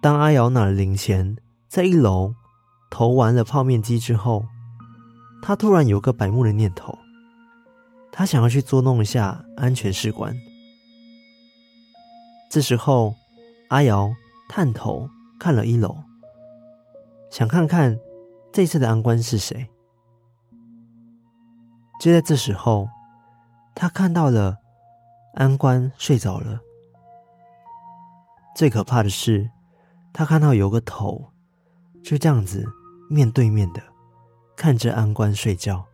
[0.00, 1.36] 当阿瑶拿了零钱，
[1.68, 2.34] 在一楼
[2.90, 4.44] 投完了泡面机之后，
[5.42, 6.98] 他突然有个白目的念头，
[8.10, 10.34] 他想要去捉弄一下安全士官。
[12.50, 13.14] 这时候，
[13.68, 14.12] 阿瑶。
[14.52, 15.08] 探头
[15.38, 15.96] 看了一楼，
[17.30, 17.96] 想看看
[18.52, 19.64] 这次的安官是谁。
[22.00, 22.88] 就在这时候，
[23.76, 24.56] 他看到了
[25.34, 26.58] 安官睡着了。
[28.56, 29.48] 最可怕的是，
[30.12, 31.32] 他看到有个头
[32.02, 32.66] 就这样子
[33.08, 33.82] 面对面的
[34.56, 35.84] 看着安官睡觉。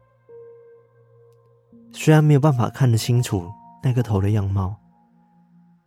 [1.92, 3.50] 虽然没有办法看得清楚
[3.82, 4.76] 那个头的样貌，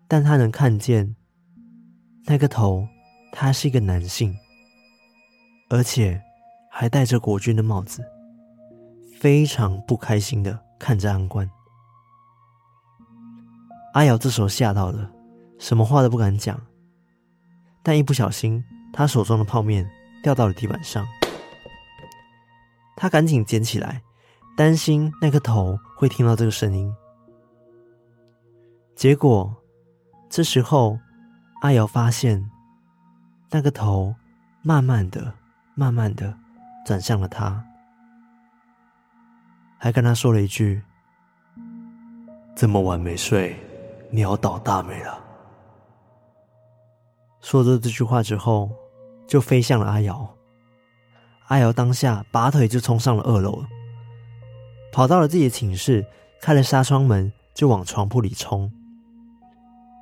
[0.07, 1.15] 但他能看见。
[2.25, 2.87] 那个头，
[3.31, 4.35] 他是一个男性，
[5.69, 6.21] 而且
[6.69, 8.03] 还戴着国军的帽子，
[9.17, 11.49] 非常不开心的看着安官。
[13.93, 15.09] 阿瑶这时候吓到了，
[15.57, 16.59] 什么话都不敢讲，
[17.89, 19.89] 但一不小心，他手中的泡面
[20.21, 21.07] 掉到了地板上，
[22.95, 24.03] 他赶紧捡起来，
[24.55, 26.93] 担心那个头会听到这个声音。
[28.95, 29.55] 结果
[30.29, 30.99] 这时候。
[31.61, 32.49] 阿瑶发现，
[33.49, 34.15] 那个头
[34.61, 35.33] 慢慢的、
[35.75, 36.33] 慢慢的
[36.85, 37.65] 转向了他，
[39.77, 40.81] 还跟他说了一句
[42.55, 43.59] ：“这么晚没睡，
[44.09, 45.21] 你要倒大霉了。”
[47.41, 48.69] 说着这句话之后，
[49.27, 50.35] 就飞向了阿瑶。
[51.47, 53.65] 阿瑶当下拔腿就冲上了二楼，
[54.91, 56.05] 跑到了自己的寝室，
[56.41, 58.71] 开了纱窗门就往床铺里冲。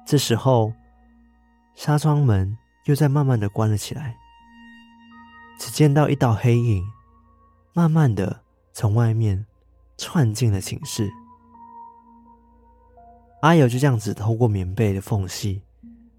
[0.05, 0.73] 这时候。
[1.75, 4.17] 纱窗门又在慢慢的关了起来，
[5.59, 6.83] 只见到一道黑影，
[7.71, 8.41] 慢慢的
[8.73, 9.45] 从外面
[9.95, 11.07] 窜进了寝室。
[13.43, 15.61] 阿瑶就这样子透过棉被的缝隙，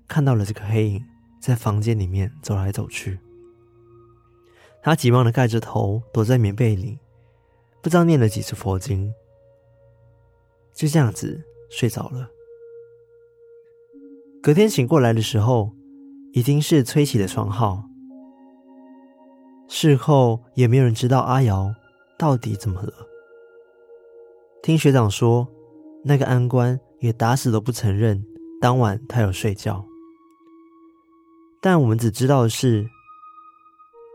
[0.09, 1.05] 看到了这个黑影
[1.39, 3.21] 在房间里面走来走去。
[4.83, 6.99] 他急忙的盖着头，躲在棉被里，
[7.83, 9.13] 不知道念了几次佛经，
[10.73, 12.31] 就这样子睡着了。
[14.41, 15.73] 隔天醒过来的时候，
[16.33, 17.85] 已经是催起的床号。
[19.67, 21.75] 事后也没有人知道阿瑶
[22.17, 22.93] 到底怎么了。
[24.63, 25.47] 听学长说，
[26.05, 28.25] 那个安官也打死都不承认
[28.61, 29.85] 当晚他有睡觉。
[31.61, 32.89] 但我们只知道的是，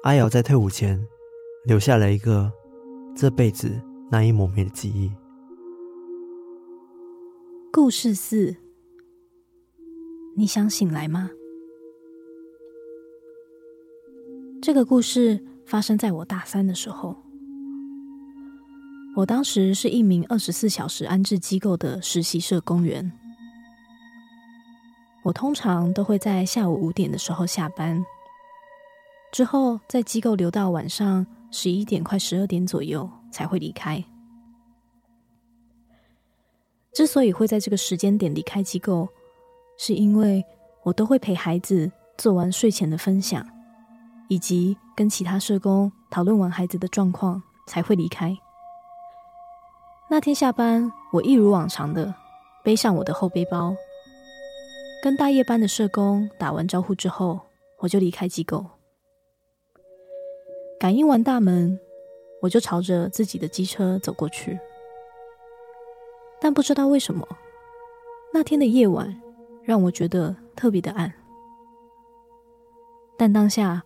[0.03, 0.99] 阿瑶在退伍前
[1.65, 2.51] 留下了一个
[3.15, 3.69] 这辈子
[4.09, 5.11] 难以磨灭的记忆。
[7.71, 8.55] 故事四：
[10.37, 11.29] 你想醒来吗？
[14.61, 17.15] 这个故事发生在我大三的时候。
[19.15, 23.11] 我当时是一名二十四小时安置机构的实习社工员。
[25.23, 28.05] 我通常都会在下午五点的时候下班，
[29.31, 34.03] 之后在机构留到晚上十一点快十二点左右才会离开。
[36.93, 39.07] 之所以会在这个时间点离开机构，
[39.77, 40.45] 是因为
[40.83, 43.43] 我都会陪孩子做完睡前的分享。
[44.29, 48.35] 以及跟其他社工讨论完孩子的状况，才会离开。
[50.09, 52.11] 那天下班，我一如往常的
[52.63, 53.75] 背上我的后背包，
[55.03, 57.37] 跟大夜班的社工打完招呼之后，
[57.79, 58.65] 我就离开机构。
[60.79, 61.77] 感应完大门，
[62.41, 64.57] 我就朝着自己的机车走过去。
[66.39, 67.27] 但不知道为什么，
[68.33, 69.13] 那天的夜晚
[69.65, 71.13] 让我觉得特别的暗。
[73.17, 73.83] 但当下，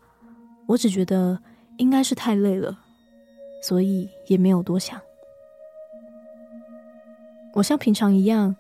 [0.67, 1.41] 我只觉得
[1.79, 2.77] 应该是太累了，
[3.63, 5.01] 所以也没有多想。
[7.55, 8.55] 我像平常一样，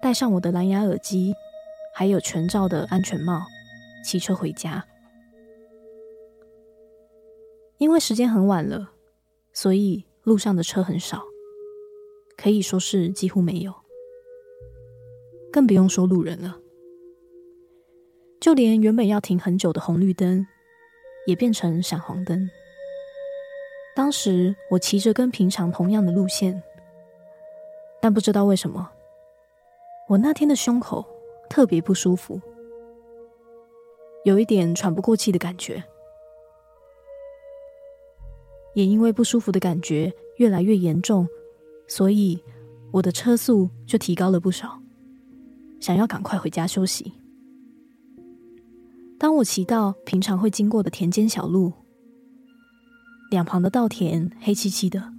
[0.00, 1.34] 戴上我的蓝牙耳机，
[2.00, 3.42] 还有全罩的安全帽，
[4.02, 4.82] 骑车回家。
[7.76, 8.92] 因为时间很晚了，
[9.52, 11.22] 所以路上的车很少，
[12.38, 13.74] 可以说是几乎没有，
[15.52, 16.58] 更不用说路人了。
[18.40, 20.46] 就连原本要停很久的红绿灯，
[21.26, 22.48] 也变成闪黄灯。
[23.94, 26.62] 当时我骑着跟平常同样的路线，
[28.00, 28.90] 但不知道为什么，
[30.08, 31.04] 我那天的胸口
[31.50, 32.40] 特别不舒服，
[34.24, 35.82] 有一点喘不过气的感觉。
[38.74, 41.28] 也因为不舒服的感觉越来越严重，
[41.88, 42.40] 所以
[42.92, 44.80] 我的车速就提高了不少，
[45.80, 47.12] 想要赶快回家休息。
[49.18, 51.72] 当我骑到平常会经过的田间小路，
[53.32, 55.12] 两旁的稻田黑漆漆的，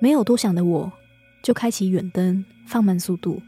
[0.00, 0.92] 没有多想的我，
[1.44, 3.40] 就开启远灯，放慢速度，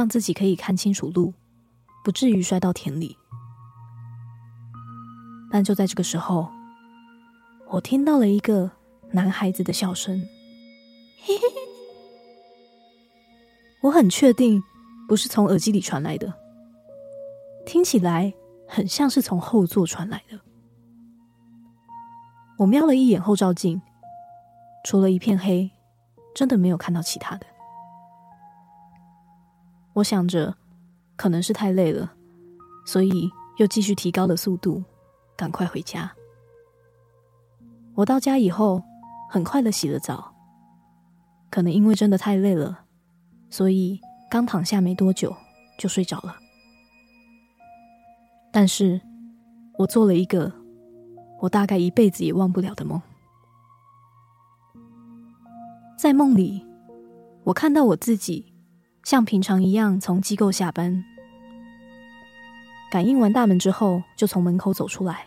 [0.00, 1.34] 让自己可以看清楚路，
[2.02, 3.18] 不至于摔到田里。
[5.52, 6.48] 但就在这个时候，
[7.68, 8.70] 我听到了一个
[9.10, 10.26] 男孩子的笑声，
[13.82, 14.62] 我很确定
[15.06, 16.32] 不是从耳机里传来的。
[17.66, 18.32] 听起来
[18.66, 20.40] 很像是从后座传来的。
[22.56, 23.82] 我瞄了一眼后照镜，
[24.82, 25.70] 除了一片黑，
[26.34, 27.46] 真的没有看到其他的。
[29.94, 30.56] 我想着，
[31.16, 32.12] 可能是太累了，
[32.84, 34.84] 所以又继续提高了速度，
[35.36, 36.12] 赶快回家。
[37.94, 38.82] 我到家以后，
[39.28, 40.34] 很快的洗了澡。
[41.50, 42.84] 可能因为真的太累了，
[43.50, 44.00] 所以
[44.30, 45.36] 刚躺下没多久
[45.76, 46.36] 就睡着了。
[48.52, 49.00] 但是，
[49.76, 50.52] 我做了一个
[51.40, 53.02] 我大概一辈子也忘不了的梦。
[55.98, 56.64] 在梦里，
[57.42, 58.49] 我看到我自己
[59.02, 61.04] 像平常一样从机构下班，
[62.90, 65.26] 感应完大门之后，就从门口走出来。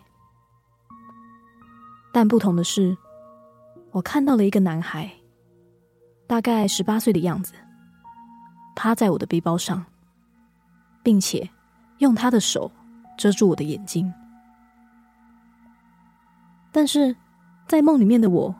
[2.11, 2.97] 但不同的是，
[3.91, 5.11] 我看到了一个男孩，
[6.27, 7.53] 大概十八岁的样子，
[8.75, 9.85] 趴在我的背包上，
[11.01, 11.49] 并且
[11.97, 12.71] 用他的手。
[13.15, 14.11] 遮住我的眼睛，
[16.71, 17.15] 但是
[17.67, 18.55] 在梦里面的我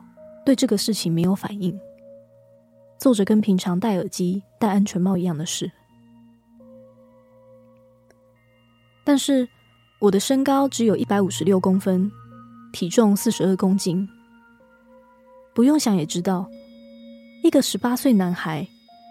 [0.46, 1.76] 对这个事情没有反应，
[3.04, 5.70] 做着跟平常戴耳机、戴安全帽一样的事。
[9.04, 9.46] 但是
[9.98, 12.10] 我的身高只有一百五十六公分，
[12.72, 14.08] 体重四十二公斤，
[15.54, 16.48] 不用想也知道，
[17.42, 18.66] 一个十八岁男孩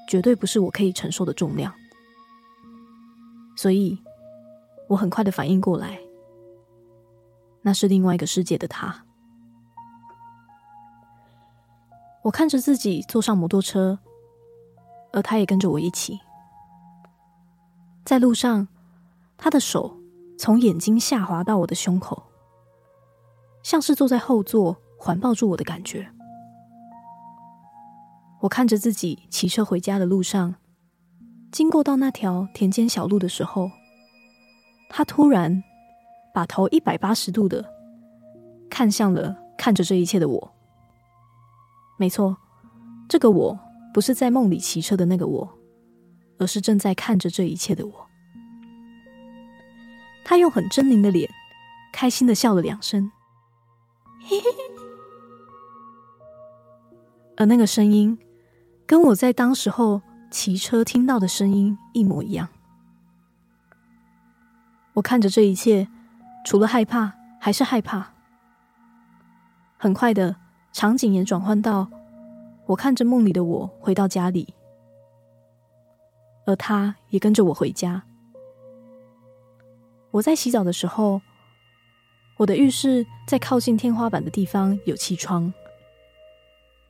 [0.09, 1.71] 绝对不是我可以承受的重量，
[3.55, 3.95] 所以。
[4.89, 5.99] 我很快的反应过来，
[7.61, 9.02] 那是另外一个世界的他。
[12.23, 13.99] 我看着自己坐上摩托车，
[15.11, 16.19] 而他也跟着我一起。
[18.05, 18.67] 在路上，
[19.37, 19.97] 他的手
[20.37, 22.23] 从眼睛下滑到我的胸口，
[23.61, 26.09] 像是坐在后座环抱住我的感觉。
[28.41, 30.55] 我看着自己骑车回家的路上，
[31.51, 33.69] 经过到那条田间小路的时候，
[34.89, 35.61] 他突然
[36.33, 37.65] 把头一百八十度的
[38.69, 40.53] 看向了看着这一切的我。
[41.97, 42.37] 没错，
[43.07, 43.59] 这个我
[43.93, 45.57] 不是在梦里骑车的那个我，
[46.37, 48.07] 而是正在看着这一切的我。
[50.25, 51.29] 他用很狰狞的脸，
[51.91, 53.11] 开心的笑了两声，
[54.21, 54.45] 嘿嘿，
[57.37, 58.17] 而那个声音。
[58.85, 62.49] 跟我在当时候骑车听到的声音一模一样。
[64.95, 65.87] 我看着这一切，
[66.45, 68.11] 除了害怕，还是害怕。
[69.77, 70.35] 很快的，
[70.73, 71.87] 场景也转换到
[72.65, 74.53] 我看着梦里的我回到家里，
[76.45, 78.03] 而他也跟着我回家。
[80.11, 81.21] 我在洗澡的时候，
[82.37, 85.53] 我的浴室在靠近天花板的地方有气窗，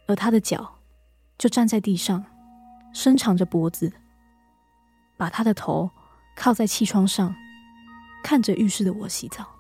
[0.08, 0.80] 而他的脚。
[1.36, 2.24] 就站在地上，
[2.94, 3.92] 伸长着脖子，
[5.18, 5.90] 把他的头
[6.38, 7.36] 靠在气窗上，
[8.24, 9.53] 看着浴室的我洗澡。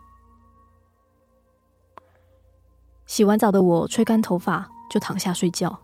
[3.05, 5.79] 洗完澡的我吹干头发，就躺下睡觉。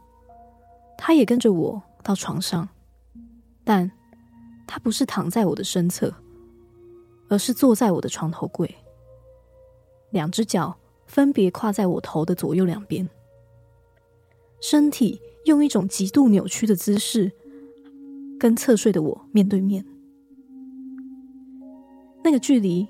[0.98, 2.68] 他也跟着我到床上，
[3.64, 3.90] 但
[4.68, 6.14] 他不是躺在我的身侧，
[7.30, 8.76] 而是坐在我的床头柜，
[10.12, 13.10] 两只脚分别跨在我头的左右两边，
[14.62, 15.22] 身体。
[15.46, 17.32] 用一种极度扭曲的姿势，
[18.38, 19.84] 跟侧睡的我面对面，
[22.24, 22.86] 那个距离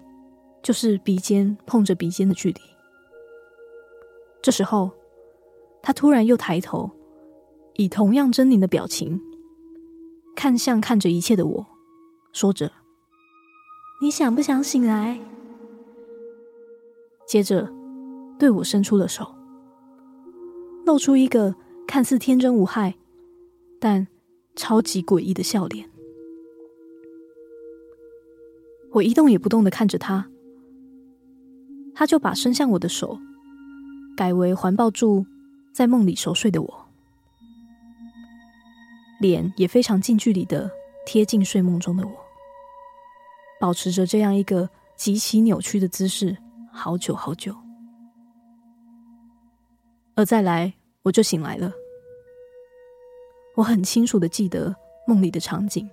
[0.62, 2.60] 就是鼻尖碰着鼻尖的距离。
[4.42, 4.92] 这时候，
[5.82, 6.90] 他突然又抬头，
[7.76, 9.22] 以同样狰狞的表情
[10.36, 11.66] 看向看着一切的我，
[12.32, 12.72] 说着
[14.02, 15.20] ：“你想不想醒来？”
[17.28, 17.72] 接着
[18.38, 19.36] 对我伸出了手，
[20.86, 21.56] 露出一个。
[21.92, 22.94] 看似天真无害，
[23.80, 24.08] 但
[24.56, 25.90] 超级诡异的笑脸。
[28.92, 30.30] 我一动也不动的看着他，
[31.96, 33.18] 他就把伸向我的手
[34.20, 35.26] 改为环抱住
[35.72, 36.86] 在梦里熟睡的我，
[39.22, 40.70] 脸也非常近距离的
[41.06, 42.14] 贴近睡梦中的我，
[43.62, 46.36] 保持着这样一个极其扭曲的姿势，
[46.70, 47.56] 好久好久。
[50.16, 50.74] 而再来。
[51.04, 51.72] 我就醒来了，
[53.56, 54.76] 我很清楚的记得
[55.08, 55.90] 梦里的场景，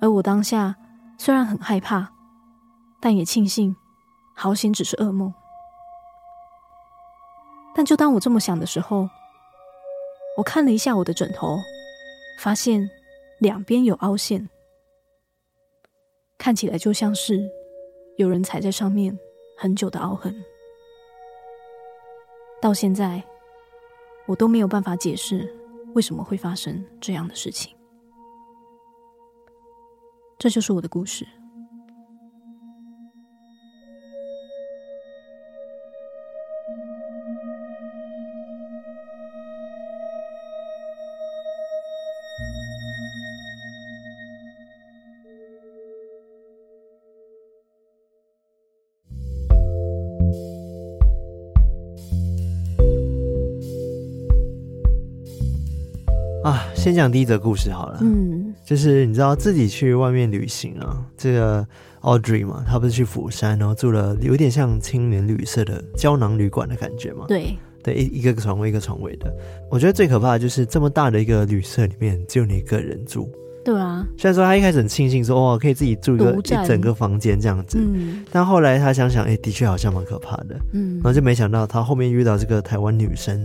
[0.00, 0.74] 而我当下
[1.18, 2.10] 虽然很害怕，
[3.02, 3.76] 但也庆幸，
[4.34, 5.32] 好险只是噩梦。
[7.74, 9.08] 但就当我这么想的时候，
[10.36, 11.58] 我看了一下我的枕头，
[12.38, 12.88] 发现
[13.38, 14.48] 两边有凹陷，
[16.38, 17.48] 看起来就像是
[18.16, 19.18] 有人踩在上面
[19.56, 20.34] 很久的凹痕。
[22.60, 23.22] 到现在，
[24.26, 25.52] 我都没有办法解释
[25.94, 27.74] 为什么会发生这样的事情。
[30.38, 31.26] 这就是我的故事。
[56.82, 57.98] 先讲第一则故事好了。
[58.00, 61.64] 嗯，就是你知道自己去外面旅行啊，这个
[62.00, 67.24] Audrey 嘛，他不是去釜山，然后住了有点像青年旅社的胶囊旅馆的感觉嘛。
[67.28, 69.32] 对，对，一一个床位一个床位的。
[69.70, 73.30] 我觉得最可怕的就是这么大的一个旅社里面只有你一个人住。
[73.64, 80.58] 对啊，虽然说他一开始很庆幸说哇可以自己住一个一整个房间这样子，嗯，但后来他想想，哎，的确好像蛮可怕的。
[80.72, 83.38] 嗯，然后就没想到他后面遇到这个台湾女生，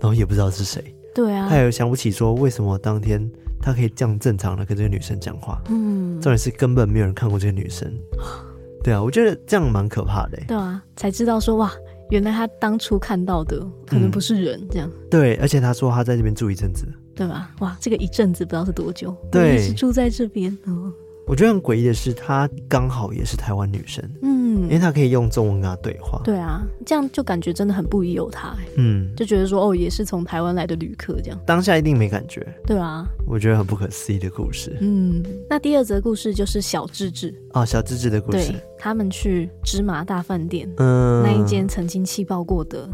[0.00, 0.84] 然后也不知道是谁。
[1.14, 5.60] 对啊，他也想不起说为什么当天他可以这样正常的跟这个女生讲话。
[5.68, 7.92] 嗯，重点是根本没有人看过这个女生。
[8.82, 10.38] 对啊，我觉得这样蛮可怕的。
[10.48, 11.70] 对啊，才知道说哇，
[12.08, 14.88] 原来他当初看到的可能不是人这样。
[14.90, 17.50] 嗯，对，而且他说他在这边住一阵子，对吧？
[17.60, 19.14] 哇，这个一阵子不知道是多久。
[19.30, 20.56] 对，一直住在这边。
[20.64, 20.90] 哦，
[21.26, 24.04] 我觉得很诡异的是，她刚好也是台湾女生。
[24.22, 24.40] 嗯。
[24.64, 37.34] 因为她可以用中文跟她对话，对啊，这样就感觉真的很不疑有他，嗯，就觉得说哦，也是从台湾来的旅客这样，当下一定没感觉，对啊，我觉得很不可思议的故事，嗯，那第二则故事就是小智智。
[37.52, 42.88] 哦，小智智的故事，对，他们去芝麻大饭店，嗯，那一间曾经气爆过的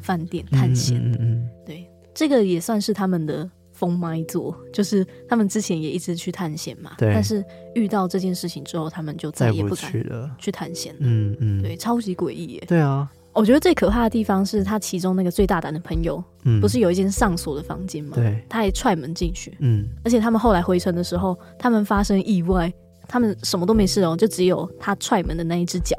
[0.00, 3.50] 饭店探险，嗯嗯，嗯，对，这个也算是他们的
[3.80, 7.14] 封麦座，就是他们之前也一直去探险嘛，对。
[7.14, 7.42] 但是
[7.74, 9.90] 遇到这件事情之后，他们就再也不敢
[10.36, 10.98] 去探险了。
[11.00, 12.64] 嗯嗯，对，超级诡异耶。
[12.68, 18.12] 对啊，我觉得最可怕的地方是他其中那个最大胆的朋友，嗯，不是有一间上锁的房间吗？
[18.16, 22.70] 对，他还踹门进去，嗯，而且他们后来回程的时候，他们发生意外，
[23.08, 25.96] 他们什么都没事哦，就只有他踹门的那一只脚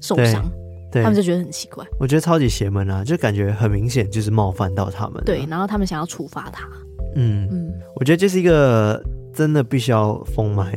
[0.00, 0.48] 受伤。
[0.90, 5.22] 对，他们就觉得很奇怪，我觉得超级邪门啊，就感觉很明显就是冒犯到他们。
[5.24, 6.66] 对，然后他们想要处罚他。
[7.14, 9.02] 嗯嗯，我觉得这是一个
[9.34, 10.72] 真的必须要封麦。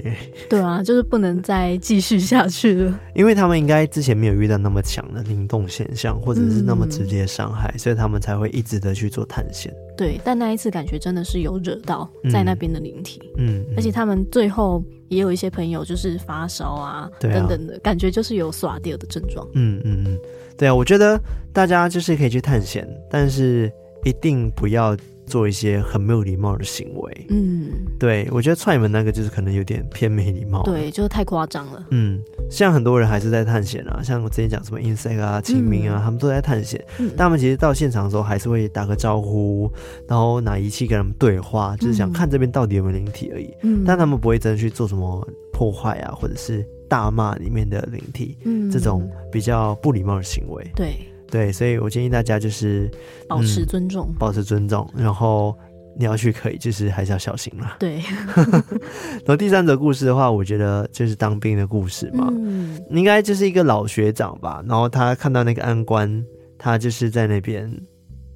[0.50, 3.00] 对啊，就是不能再继续下去了。
[3.16, 9.74] 因为他们应该之前没有遇到那么强的灵动现象，或者是那么直接伤害，嗯，所以他们才会一直的去做探险。
[9.98, 13.22] 对，但那一次感觉真的是有惹到在那边的灵体。
[13.38, 14.84] 嗯，而且他们最后。
[15.12, 19.46] 也有一些朋友就是发烧啊，啊等等的感觉，就是有耍掉的症状。
[19.56, 20.18] 嗯嗯嗯，
[20.58, 21.20] 对啊，我觉得
[21.52, 23.70] 大家就是可以去探险，但是
[24.06, 24.96] 一定不要
[25.32, 27.26] 做一些很没有礼貌的行为。
[27.30, 30.62] 嗯，对，我觉得踹门那个就是可能有点偏没礼貌。
[30.64, 31.86] 对，就是太夸张了。
[31.92, 32.20] 嗯，
[32.50, 36.84] 像很多人还是在探险啊，像我之前讲什么 insect 啊、清明啊、嗯，他们都在探险。
[37.00, 39.72] 嗯，但他们其实到现场的时候还是会打个招呼，
[40.06, 43.50] 然后拿仪器跟他们对话，就是想看这边到底有没有灵体而已。
[43.64, 48.38] 嗯，但他们不会真的去做什么破坏啊，或者是大骂里面的灵体。
[48.44, 50.70] 嗯，这种比较不礼貌的行为。
[50.76, 50.98] 对。
[51.32, 52.92] 对，所以我建议大家就是
[53.28, 54.88] 保持尊重，嗯，保持尊重。
[54.96, 55.58] 然后
[55.98, 57.78] 你要去可以，就是还是要小心啦。
[57.80, 58.02] 对。
[58.36, 62.28] 然后第三则故事的话，我觉得就是当兵的故事嘛。
[62.32, 62.78] 嗯。
[62.90, 66.24] 应该就是一个老学长吧，然后他看到那个安官，
[66.58, 67.72] 他就是在那边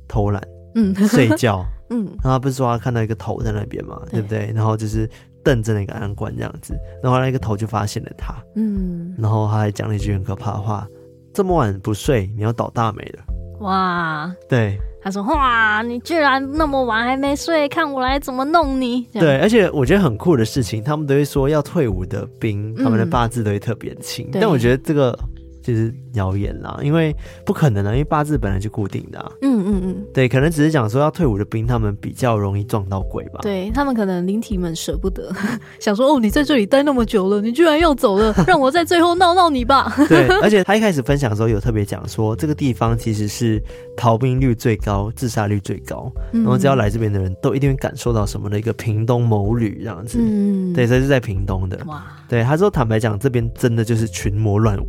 [0.07, 0.41] 偷懒，
[0.75, 2.05] 嗯，睡觉， 嗯。
[2.23, 4.51] 然后他不是说他看到一个头在那边嘛，对不对？
[4.55, 5.09] 然后就是
[5.43, 6.73] 瞪着那个安官这样子，
[7.03, 9.13] 然后那个头就发现了他，嗯。
[9.17, 10.87] 然后他还讲了一句很可怕的话。
[11.36, 13.23] 这么晚不睡，你要倒大霉了！
[13.59, 25.17] 哇，对，他说：“哇，你居然那么晚还没睡，看我来怎么弄你！”对，而且我觉得很酷的事情，他们都会说要退伍的兵，他们的八字都会特别轻，嗯，但我觉得这个。
[25.65, 29.32] 就是谣言啦，因为不可能的，因为八字本来就固定的啊。
[29.41, 33.39] 嗯嗯嗯，对，可能只是讲说要退伍的兵，他们比较容易撞到鬼吧。
[33.41, 35.32] 对，他们可能灵体们舍不得，
[35.80, 39.93] 想说哦，你在这里待那么久了，你居然要走了， 让我在最后闹闹你吧。
[40.07, 43.61] 对，而且他一开始分享的时候有特别讲说，这个地方其实是
[43.95, 50.18] 逃兵率最高、自杀率最高，嗯，然后只要来这边的人都一定会感受到什么的一个屏东某旅这样子。
[50.22, 51.80] 嗯，对，这是在屏东的。
[51.86, 54.88] 哇，对，他说坦白讲，这边真的就是群魔乱舞。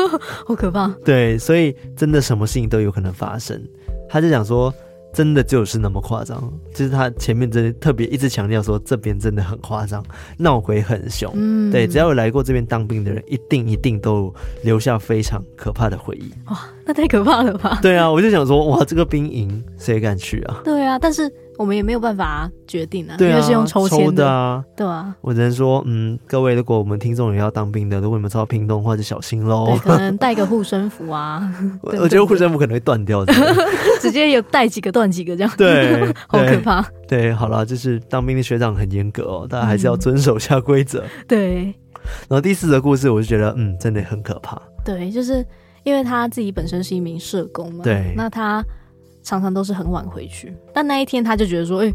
[0.62, 0.88] 好可怕！
[1.04, 3.60] 对，所以真的什么事情都有可能发生。
[4.08, 4.72] 他就讲说，
[5.12, 6.40] 真的就是那么夸张。
[6.72, 10.04] 就是他前面真的特别一直强调说，这边真的很夸张，
[10.38, 11.32] 闹鬼很凶。
[11.34, 14.32] 嗯，对，只要有来过这边当兵的人，一定一定都
[14.62, 16.32] 留下非常可怕的回忆。
[16.48, 17.80] 哇，那太可怕了吧？
[17.82, 20.60] 对啊，我就想说，哇，这个兵营谁敢去啊？
[20.64, 21.30] 对啊，但是。
[21.58, 25.14] 我们也没有办法决定啊，对啊，因为是用抽签的，的啊，对啊。
[25.20, 31.52] 我只能说，嗯，各位，如果我们听众也要当兵的，如果你们抽到屏东，或者小心喽，可能 带个护身符啊。
[31.82, 33.32] 我我觉得护身符可能会断掉的，
[34.00, 36.84] 直接有带几个断几个这样，对， 好可怕。
[37.06, 41.04] 对，好了，就是当兵的学长很严格哦，大家还是要遵守下规则。
[41.28, 41.64] 对。
[42.28, 44.60] 然后第四个故事，我就觉得，嗯，真的很可怕。
[44.84, 45.46] 对，就是
[45.84, 48.64] 因为他自己本身是一名社工嘛，对，那他。
[49.22, 51.94] 常常都是很晚回去，但那一天他就觉得说，哎、欸，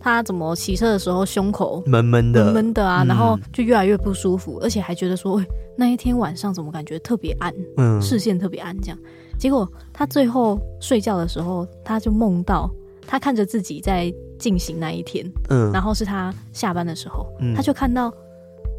[0.00, 8.98] 他怎么骑车的时候胸口闷闷的，闷闷的啊、嗯，然后就越来越不舒服，而且还觉得说，哎、欸，那一天晚上怎么感觉特别暗，嗯，视线特别暗，这样。
[9.38, 12.70] 结果他最后睡觉的时候，他就梦到
[13.06, 18.12] 他看着自己在进行那一天，嗯，然后是他下班的时候，嗯、他就看到。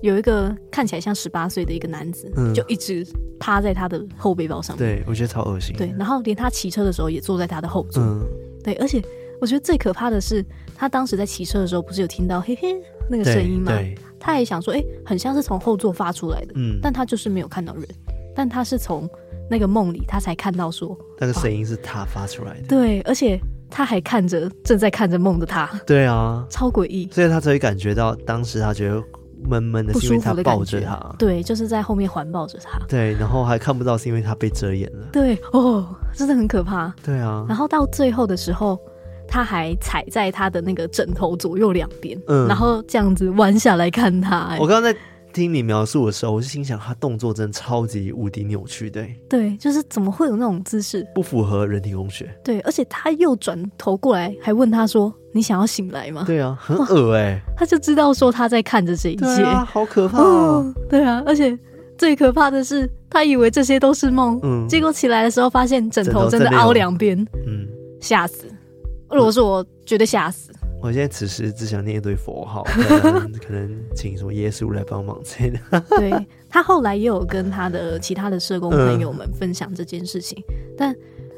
[0.01, 3.05] 有一个看起来像十八岁的一个男子，嗯，就一直
[3.39, 4.97] 趴在他的后背包上面。
[4.97, 5.75] 对，我觉得超恶心。
[5.75, 8.01] 对，然后连他骑车的时候也坐在他的后座。
[8.01, 8.25] 嗯，
[8.63, 9.01] 对，而且
[9.41, 10.45] 我觉得最可怕的是，
[10.75, 12.75] 他当时在骑车的时候，不是有听到嘿嘿
[13.09, 13.71] 那个声音吗？
[13.73, 16.53] 对，他也想说，哎、欸，很像是从后座发出来的。
[16.55, 17.85] 嗯，但他就是没有看到人，
[18.33, 19.09] 但他是从
[19.49, 22.67] 那个梦里，他才看到说那个声音是他发出来的。
[22.67, 23.37] 对，而且
[23.69, 25.69] 他还看着正在看着梦的他。
[25.85, 27.09] 对啊，超诡异。
[27.11, 29.03] 所以他才会感觉到当时他觉得。
[29.47, 38.79] 闷闷的，是因为他抱着他，对，就是在后面环抱着他，对，然后还看不到，是因为他被遮掩了，对，哦，真的很可怕，对啊，然后到最后的时候，
[39.27, 44.97] 他还踩在他的那个枕头左右两边，嗯，然后这样子弯下来看他，我刚刚在。
[45.33, 60.23] 听你描述的时候，我就心想，他动作真的超级无敌扭曲，对，对，就是怎么会有那种姿势，不符合人体工学，对，而且他又转头过来，还问他说：“你想要醒来吗？”对啊，很恶哎、欸， 他就知道说他在看着这一切，啊、好可怕、哦。
[60.65, 61.57] 哦，对啊，而且
[61.97, 67.67] 最可怕的是，他以为这些都是梦，嗯，结果起来的时候发现枕头真的凹两边，嗯，
[68.01, 68.45] 吓死，
[69.09, 70.51] 如果是我，绝对吓死。
[70.81, 72.63] 我现在此时只想念一堆佛号，
[73.01, 75.81] 可能可能请什么耶稣来帮忙之类的。
[75.97, 80.95] 对，他后来也有跟他的其他的社工朋友们分享这件事情，嗯、但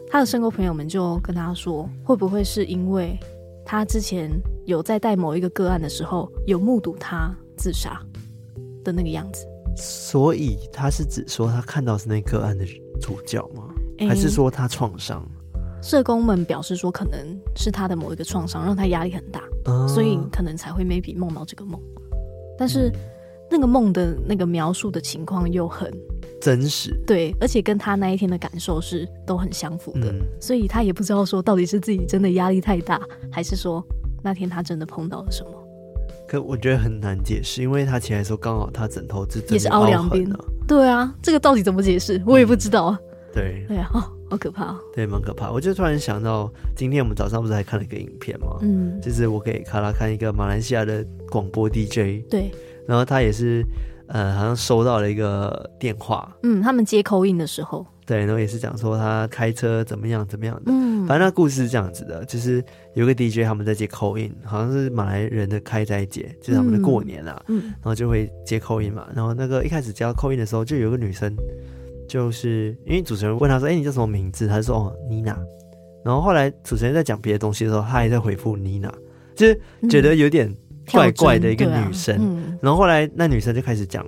[0.09, 3.17] 他的社工朋友们就跟他说，会不会是因为
[3.65, 4.29] 他之前
[4.65, 7.99] 有在带某一个个案的时候，有目睹他自杀
[8.83, 9.45] 的那个样子？
[9.75, 12.65] 所以他是指说他看到是那个案的
[13.01, 13.73] 主角吗？
[13.99, 15.25] 欸、还是说他创伤？
[15.82, 17.19] 社工们表示说，可能
[17.55, 21.79] 是他的某一个创伤让他压力很大，哦、所以可能才会 maybe 梦到这个梦。
[22.57, 22.93] 但是、嗯、
[23.49, 25.91] 那个梦的那个描述的情况又很
[26.39, 33.01] 真实，对，而且跟他那一天的感受是都很相符的，嗯、所以他也不知道说到底是自己真的压力太大，
[33.32, 33.84] 还是说
[34.23, 35.49] 那天他真的碰到了什么。
[36.27, 40.32] 可我觉得很难解释，因为他起来的时候刚好他枕头是也是凹两边，
[40.67, 42.99] 对啊，这个到底怎么解释，我也不知道啊。
[43.34, 43.89] 对，对啊。
[44.32, 44.67] 好可怕。
[44.67, 44.79] 哦！
[44.95, 45.51] 对，蛮可怕。
[45.51, 48.57] 我就突然想到，今天我们早上不是还看了一个影片吗？
[48.61, 52.49] 嗯，就是我给卡拉看一个马来西亚的广播 DJ，对，
[52.88, 53.61] 然后他也是，
[54.07, 62.63] 呃，好像收到了一个电话，嗯，他们接 call in 的时候，对，然后也是讲说他开车怎么样怎么样的，嗯，反正那故事是这样子的，就是
[62.93, 71.36] 有个 DJ 他们在接 call in，好像是马来人的开斋节，就是他们的过年啊，嗯，然后就会接 call in 嘛，然后那个一开始接 call in 的时候，就有个女生。
[72.12, 75.39] 就是因为主持人问他说：“哎、欸，你叫什么名字？”他就说：“哦，妮娜。”
[76.03, 78.93] 然后后来主持人在讲别的东西的时候，他还在回复妮娜，
[79.34, 79.57] 就是
[79.89, 80.53] 觉得有点
[80.91, 82.18] 怪怪的一个女生。
[82.18, 84.05] 嗯啊嗯、然后后来那女生就开始讲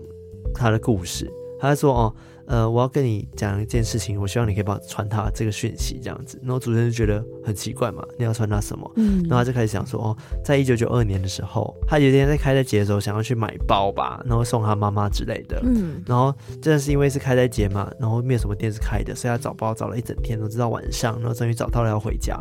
[0.53, 1.31] 她的故事，
[1.61, 6.39] 她说：“哦。”呃，我要跟你讲一件事情，我希望你可以帮我传达这个讯息，这样子。
[6.43, 8.91] 然后主持人就觉得很奇怪嘛，你要传达什么？
[8.95, 15.61] 嗯，然后他就开始想说，哦，在一九九二年的时候，他有一天在开斋节的时候想要去买包吧，然后送他妈妈之类的。
[15.63, 22.37] 嗯，然后真的是因为是开斋节嘛，然后没有什么店是开的，所以他找包找了一整天，都直到晚上，然后终于找到了要回家。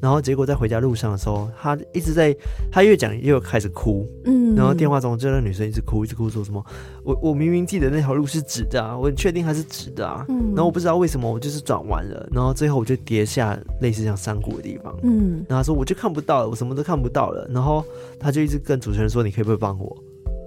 [0.00, 2.34] 然后结果在回家路上的时候，他一直在，
[2.70, 6.64] 他越讲越开始哭，嗯，然后电话中就那女生一直哭，一直哭说什么，
[7.04, 17.84] 我我明明记得那条路是直的啊，我很确定它是直的啊，嗯，然后我不知道为什么我就是转弯了，然后最后我就跌下类似像山谷的地方，嗯，然后他说我就看不到了，我什么都看不到了，然后
[18.18, 19.96] 他就一直跟主持人说，你可以不可以帮我？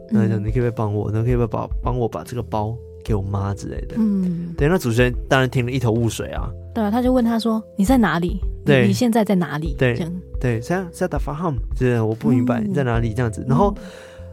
[0.09, 1.09] 那你可以不可以帮我？
[1.11, 3.95] 那可以不可以把帮我把这个包给我妈之类的？
[3.97, 6.49] 嗯，对，那主持人当然听了一头雾水啊。
[6.73, 8.41] 对啊，他就问他说：“你在哪里？
[8.65, 9.95] 对你，现在在哪里？”对，
[10.39, 13.41] 对，现在打发号，对，我不明白你在哪里这样子。
[13.41, 13.71] 嗯、然后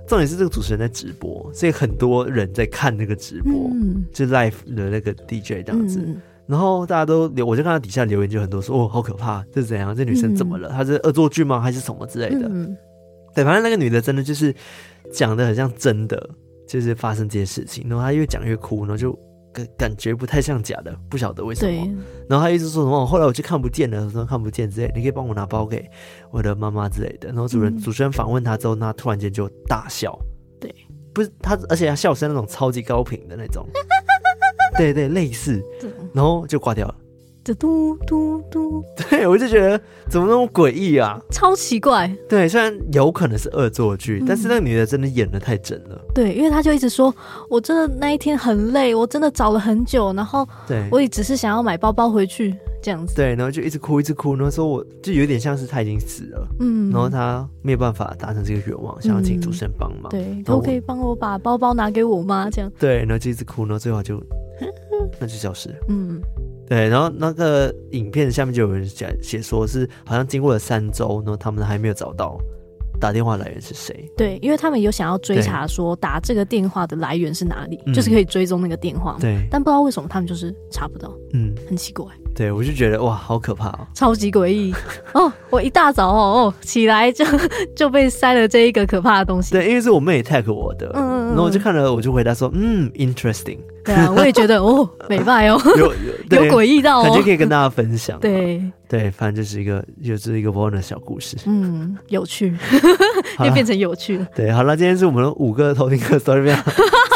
[0.09, 6.01] 重点是这个主持人在直播，所以很多人在看那个直播，嗯、就 live 的那个 DJ 这样子。
[6.01, 9.95] 嗯、然后大家都留，我就看到底下留言就很多说：“哦，好可怕，这是怎样？
[9.95, 10.70] 这女生怎么了？
[10.70, 11.61] 她是恶作剧吗？
[11.61, 12.74] 还是什么之类的？”嗯、
[13.34, 14.55] 对，反正那个女的真的就是
[15.12, 16.30] 讲的很像真的，
[16.66, 17.86] 就是发生这些事情。
[17.86, 19.14] 然后她越讲越哭，然后就。
[19.76, 22.02] 感感觉不太像假的，不晓得为什么。
[22.28, 25.88] 然后他一直说什么，后来我就看不见了，说看不见之类，你可以帮我拿包给
[26.30, 27.28] 我的妈妈之类的。
[27.28, 30.18] 然后主人、嗯、主持人访问他之后，他突然间就大笑。
[30.61, 30.74] 对，
[31.12, 33.66] 不是他，而且他笑声那种超级高频的那种。
[34.78, 35.62] 对对，类似。
[36.14, 36.94] 然后就挂掉了。
[37.43, 42.11] 嘟嘟嘟， 对，我就觉得怎么那么诡异啊，超奇怪。
[42.28, 46.01] 对，虽然有可能是恶作剧，嗯、但是那个女的真的演的太真了。
[46.14, 47.12] 对，因为她就一直说，
[47.49, 53.14] 我真的那一天很累，我真的找了很久，然后对，我也只是想要买包包回去这样子。
[53.16, 62.70] 对，然后就一直哭，一直哭，然后说我就有点像是她已经死了，嗯，然后她没有办法达成这个愿望，想要请主持人帮忙，对，都可以帮我把包包拿给我妈这样。
[62.78, 64.22] 对，然后就一直哭，然后最后就
[65.18, 66.20] 那就消失了，嗯。
[66.70, 72.38] 对，然后那个影片下面就有人写写说是好像经过了三周，然后他们还没有找到
[73.00, 74.08] 打电话来源是谁。
[74.16, 79.18] 对，因为他们有想要追查说打这个电话的来源是哪里，就是可以追踪那个电话嘛。
[79.20, 82.06] 对，但不知道为什么他们就是查不到，嗯，很奇怪。
[82.35, 84.74] 对，我就觉得哇，好可怕哦，超级诡异
[85.12, 85.31] 哦！
[85.51, 87.24] 我一大早哦哦起来就
[87.76, 89.53] 就被塞了这一个可怕的东西。
[89.53, 93.59] 对，因为是我妹 tag 我的，嗯，嗯，嗯，然后我就看了，我就回答说，嗯，interesting。
[93.85, 95.93] 对啊，我也觉得哦， 美败哦，有
[96.31, 98.18] 有有诡异到哦，感觉可以跟大家分享。
[98.20, 102.57] 对对，反正就是一个就是一个 bonus 小故事，嗯，有趣，
[103.45, 104.26] 又变成有趣了。
[104.35, 106.55] 对，好了，今天是我们的五个头听客 story，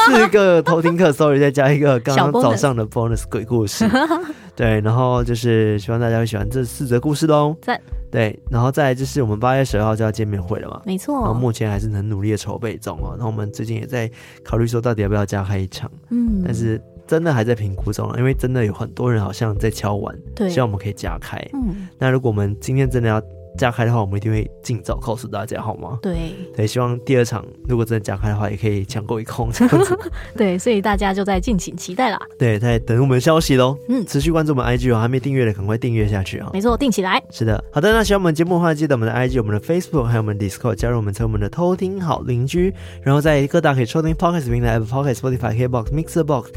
[0.07, 3.89] 四个偷听课 story，再加一个 刚刚早上的 bonus 鬼故事。
[4.57, 7.57] 对，然后就是希望大家会喜欢这四则故事喽。
[7.63, 7.81] 赞。
[8.11, 10.81] 对，然后再来就是我们八月十二号就要见面会了嘛。
[10.85, 11.15] 没错。
[11.25, 13.11] 然后目前还是很努力的筹备中哦。
[13.17, 14.09] 然后我们最近也在
[14.45, 15.91] 考虑说，到底要不要加开一场。
[16.11, 16.43] 嗯。
[16.45, 21.37] 但是真的还在评估中，因为真的有很多人好像在敲碗，对，希望我们可以加开。
[21.55, 21.89] 嗯。
[21.99, 23.21] 那如果我们今天真的要
[23.57, 25.99] 加开的话，我们一定会尽早告诉大家，好吗？
[26.03, 29.99] 对对，希望第二场如果真的加开的话，也可以抢购一空这样子。
[30.37, 32.21] 对，所以大家就在敬请期待啦。
[32.39, 33.77] 对，在等我们的消息喽。
[33.89, 36.51] 嗯，持续关注我们 IG 哦，还没订阅的赶快订阅下去啊。
[36.53, 37.23] 没错，订起来。
[37.31, 37.93] 是的，好的。
[37.93, 42.73] 那喜欢我们节目的话，记得我们的 IG、我们的 Facebook 还有我们 Discord，加入我们成为我们的偷听好邻居。
[43.03, 46.51] 然后在各大可以收听 Podcast 平台，Apple Podcast、Spotify、KBox、Mixer Box。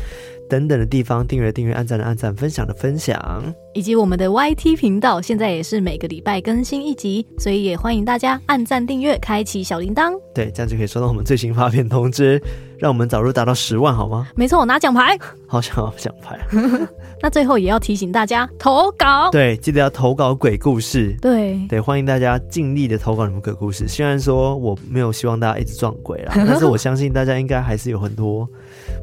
[0.49, 3.43] 等等的地方，订阅订阅，按赞的按赞，分享的分享，
[3.73, 12.41] 以及我们的 YT 频道，现在也是每个礼拜更新一集，所以也欢迎大家按赞订阅，开启小铃铛，对，这样就可以收到我们最新发片通知，
[12.77, 14.27] 让我们早日达到十万，好吗？
[14.35, 15.17] 没错，我拿奖牌，
[15.47, 16.39] 好想要奖牌。
[17.21, 23.87] 那最后也要提醒大家投稿，对，记得要投稿鬼故事，对对，欢迎大家尽力的投稿你们鬼故事。
[23.87, 28.47] 虽然说我没有希望大家一直撞鬼啦， 但是我相信大家应该还是有很多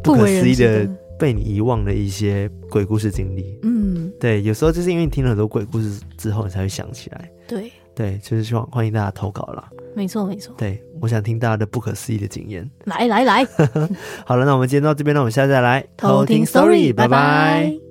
[0.03, 0.89] 不可思议的。
[1.19, 7.31] 被你遗忘的一些鬼故事经历，嗯，对，有时候就是因为你听了很多鬼故事之后，你才会想起来。
[7.47, 9.69] 对，对，就是希望欢迎大家投稿啦。
[9.95, 10.55] 没错，没错。
[10.59, 12.69] 对，我想听大家的不可思议的经验。
[12.85, 13.47] 来来来，
[14.27, 17.09] 好了，那我们今天到这边，那我们下次再来偷听 story，拜拜。
[17.09, 17.84] 拜拜。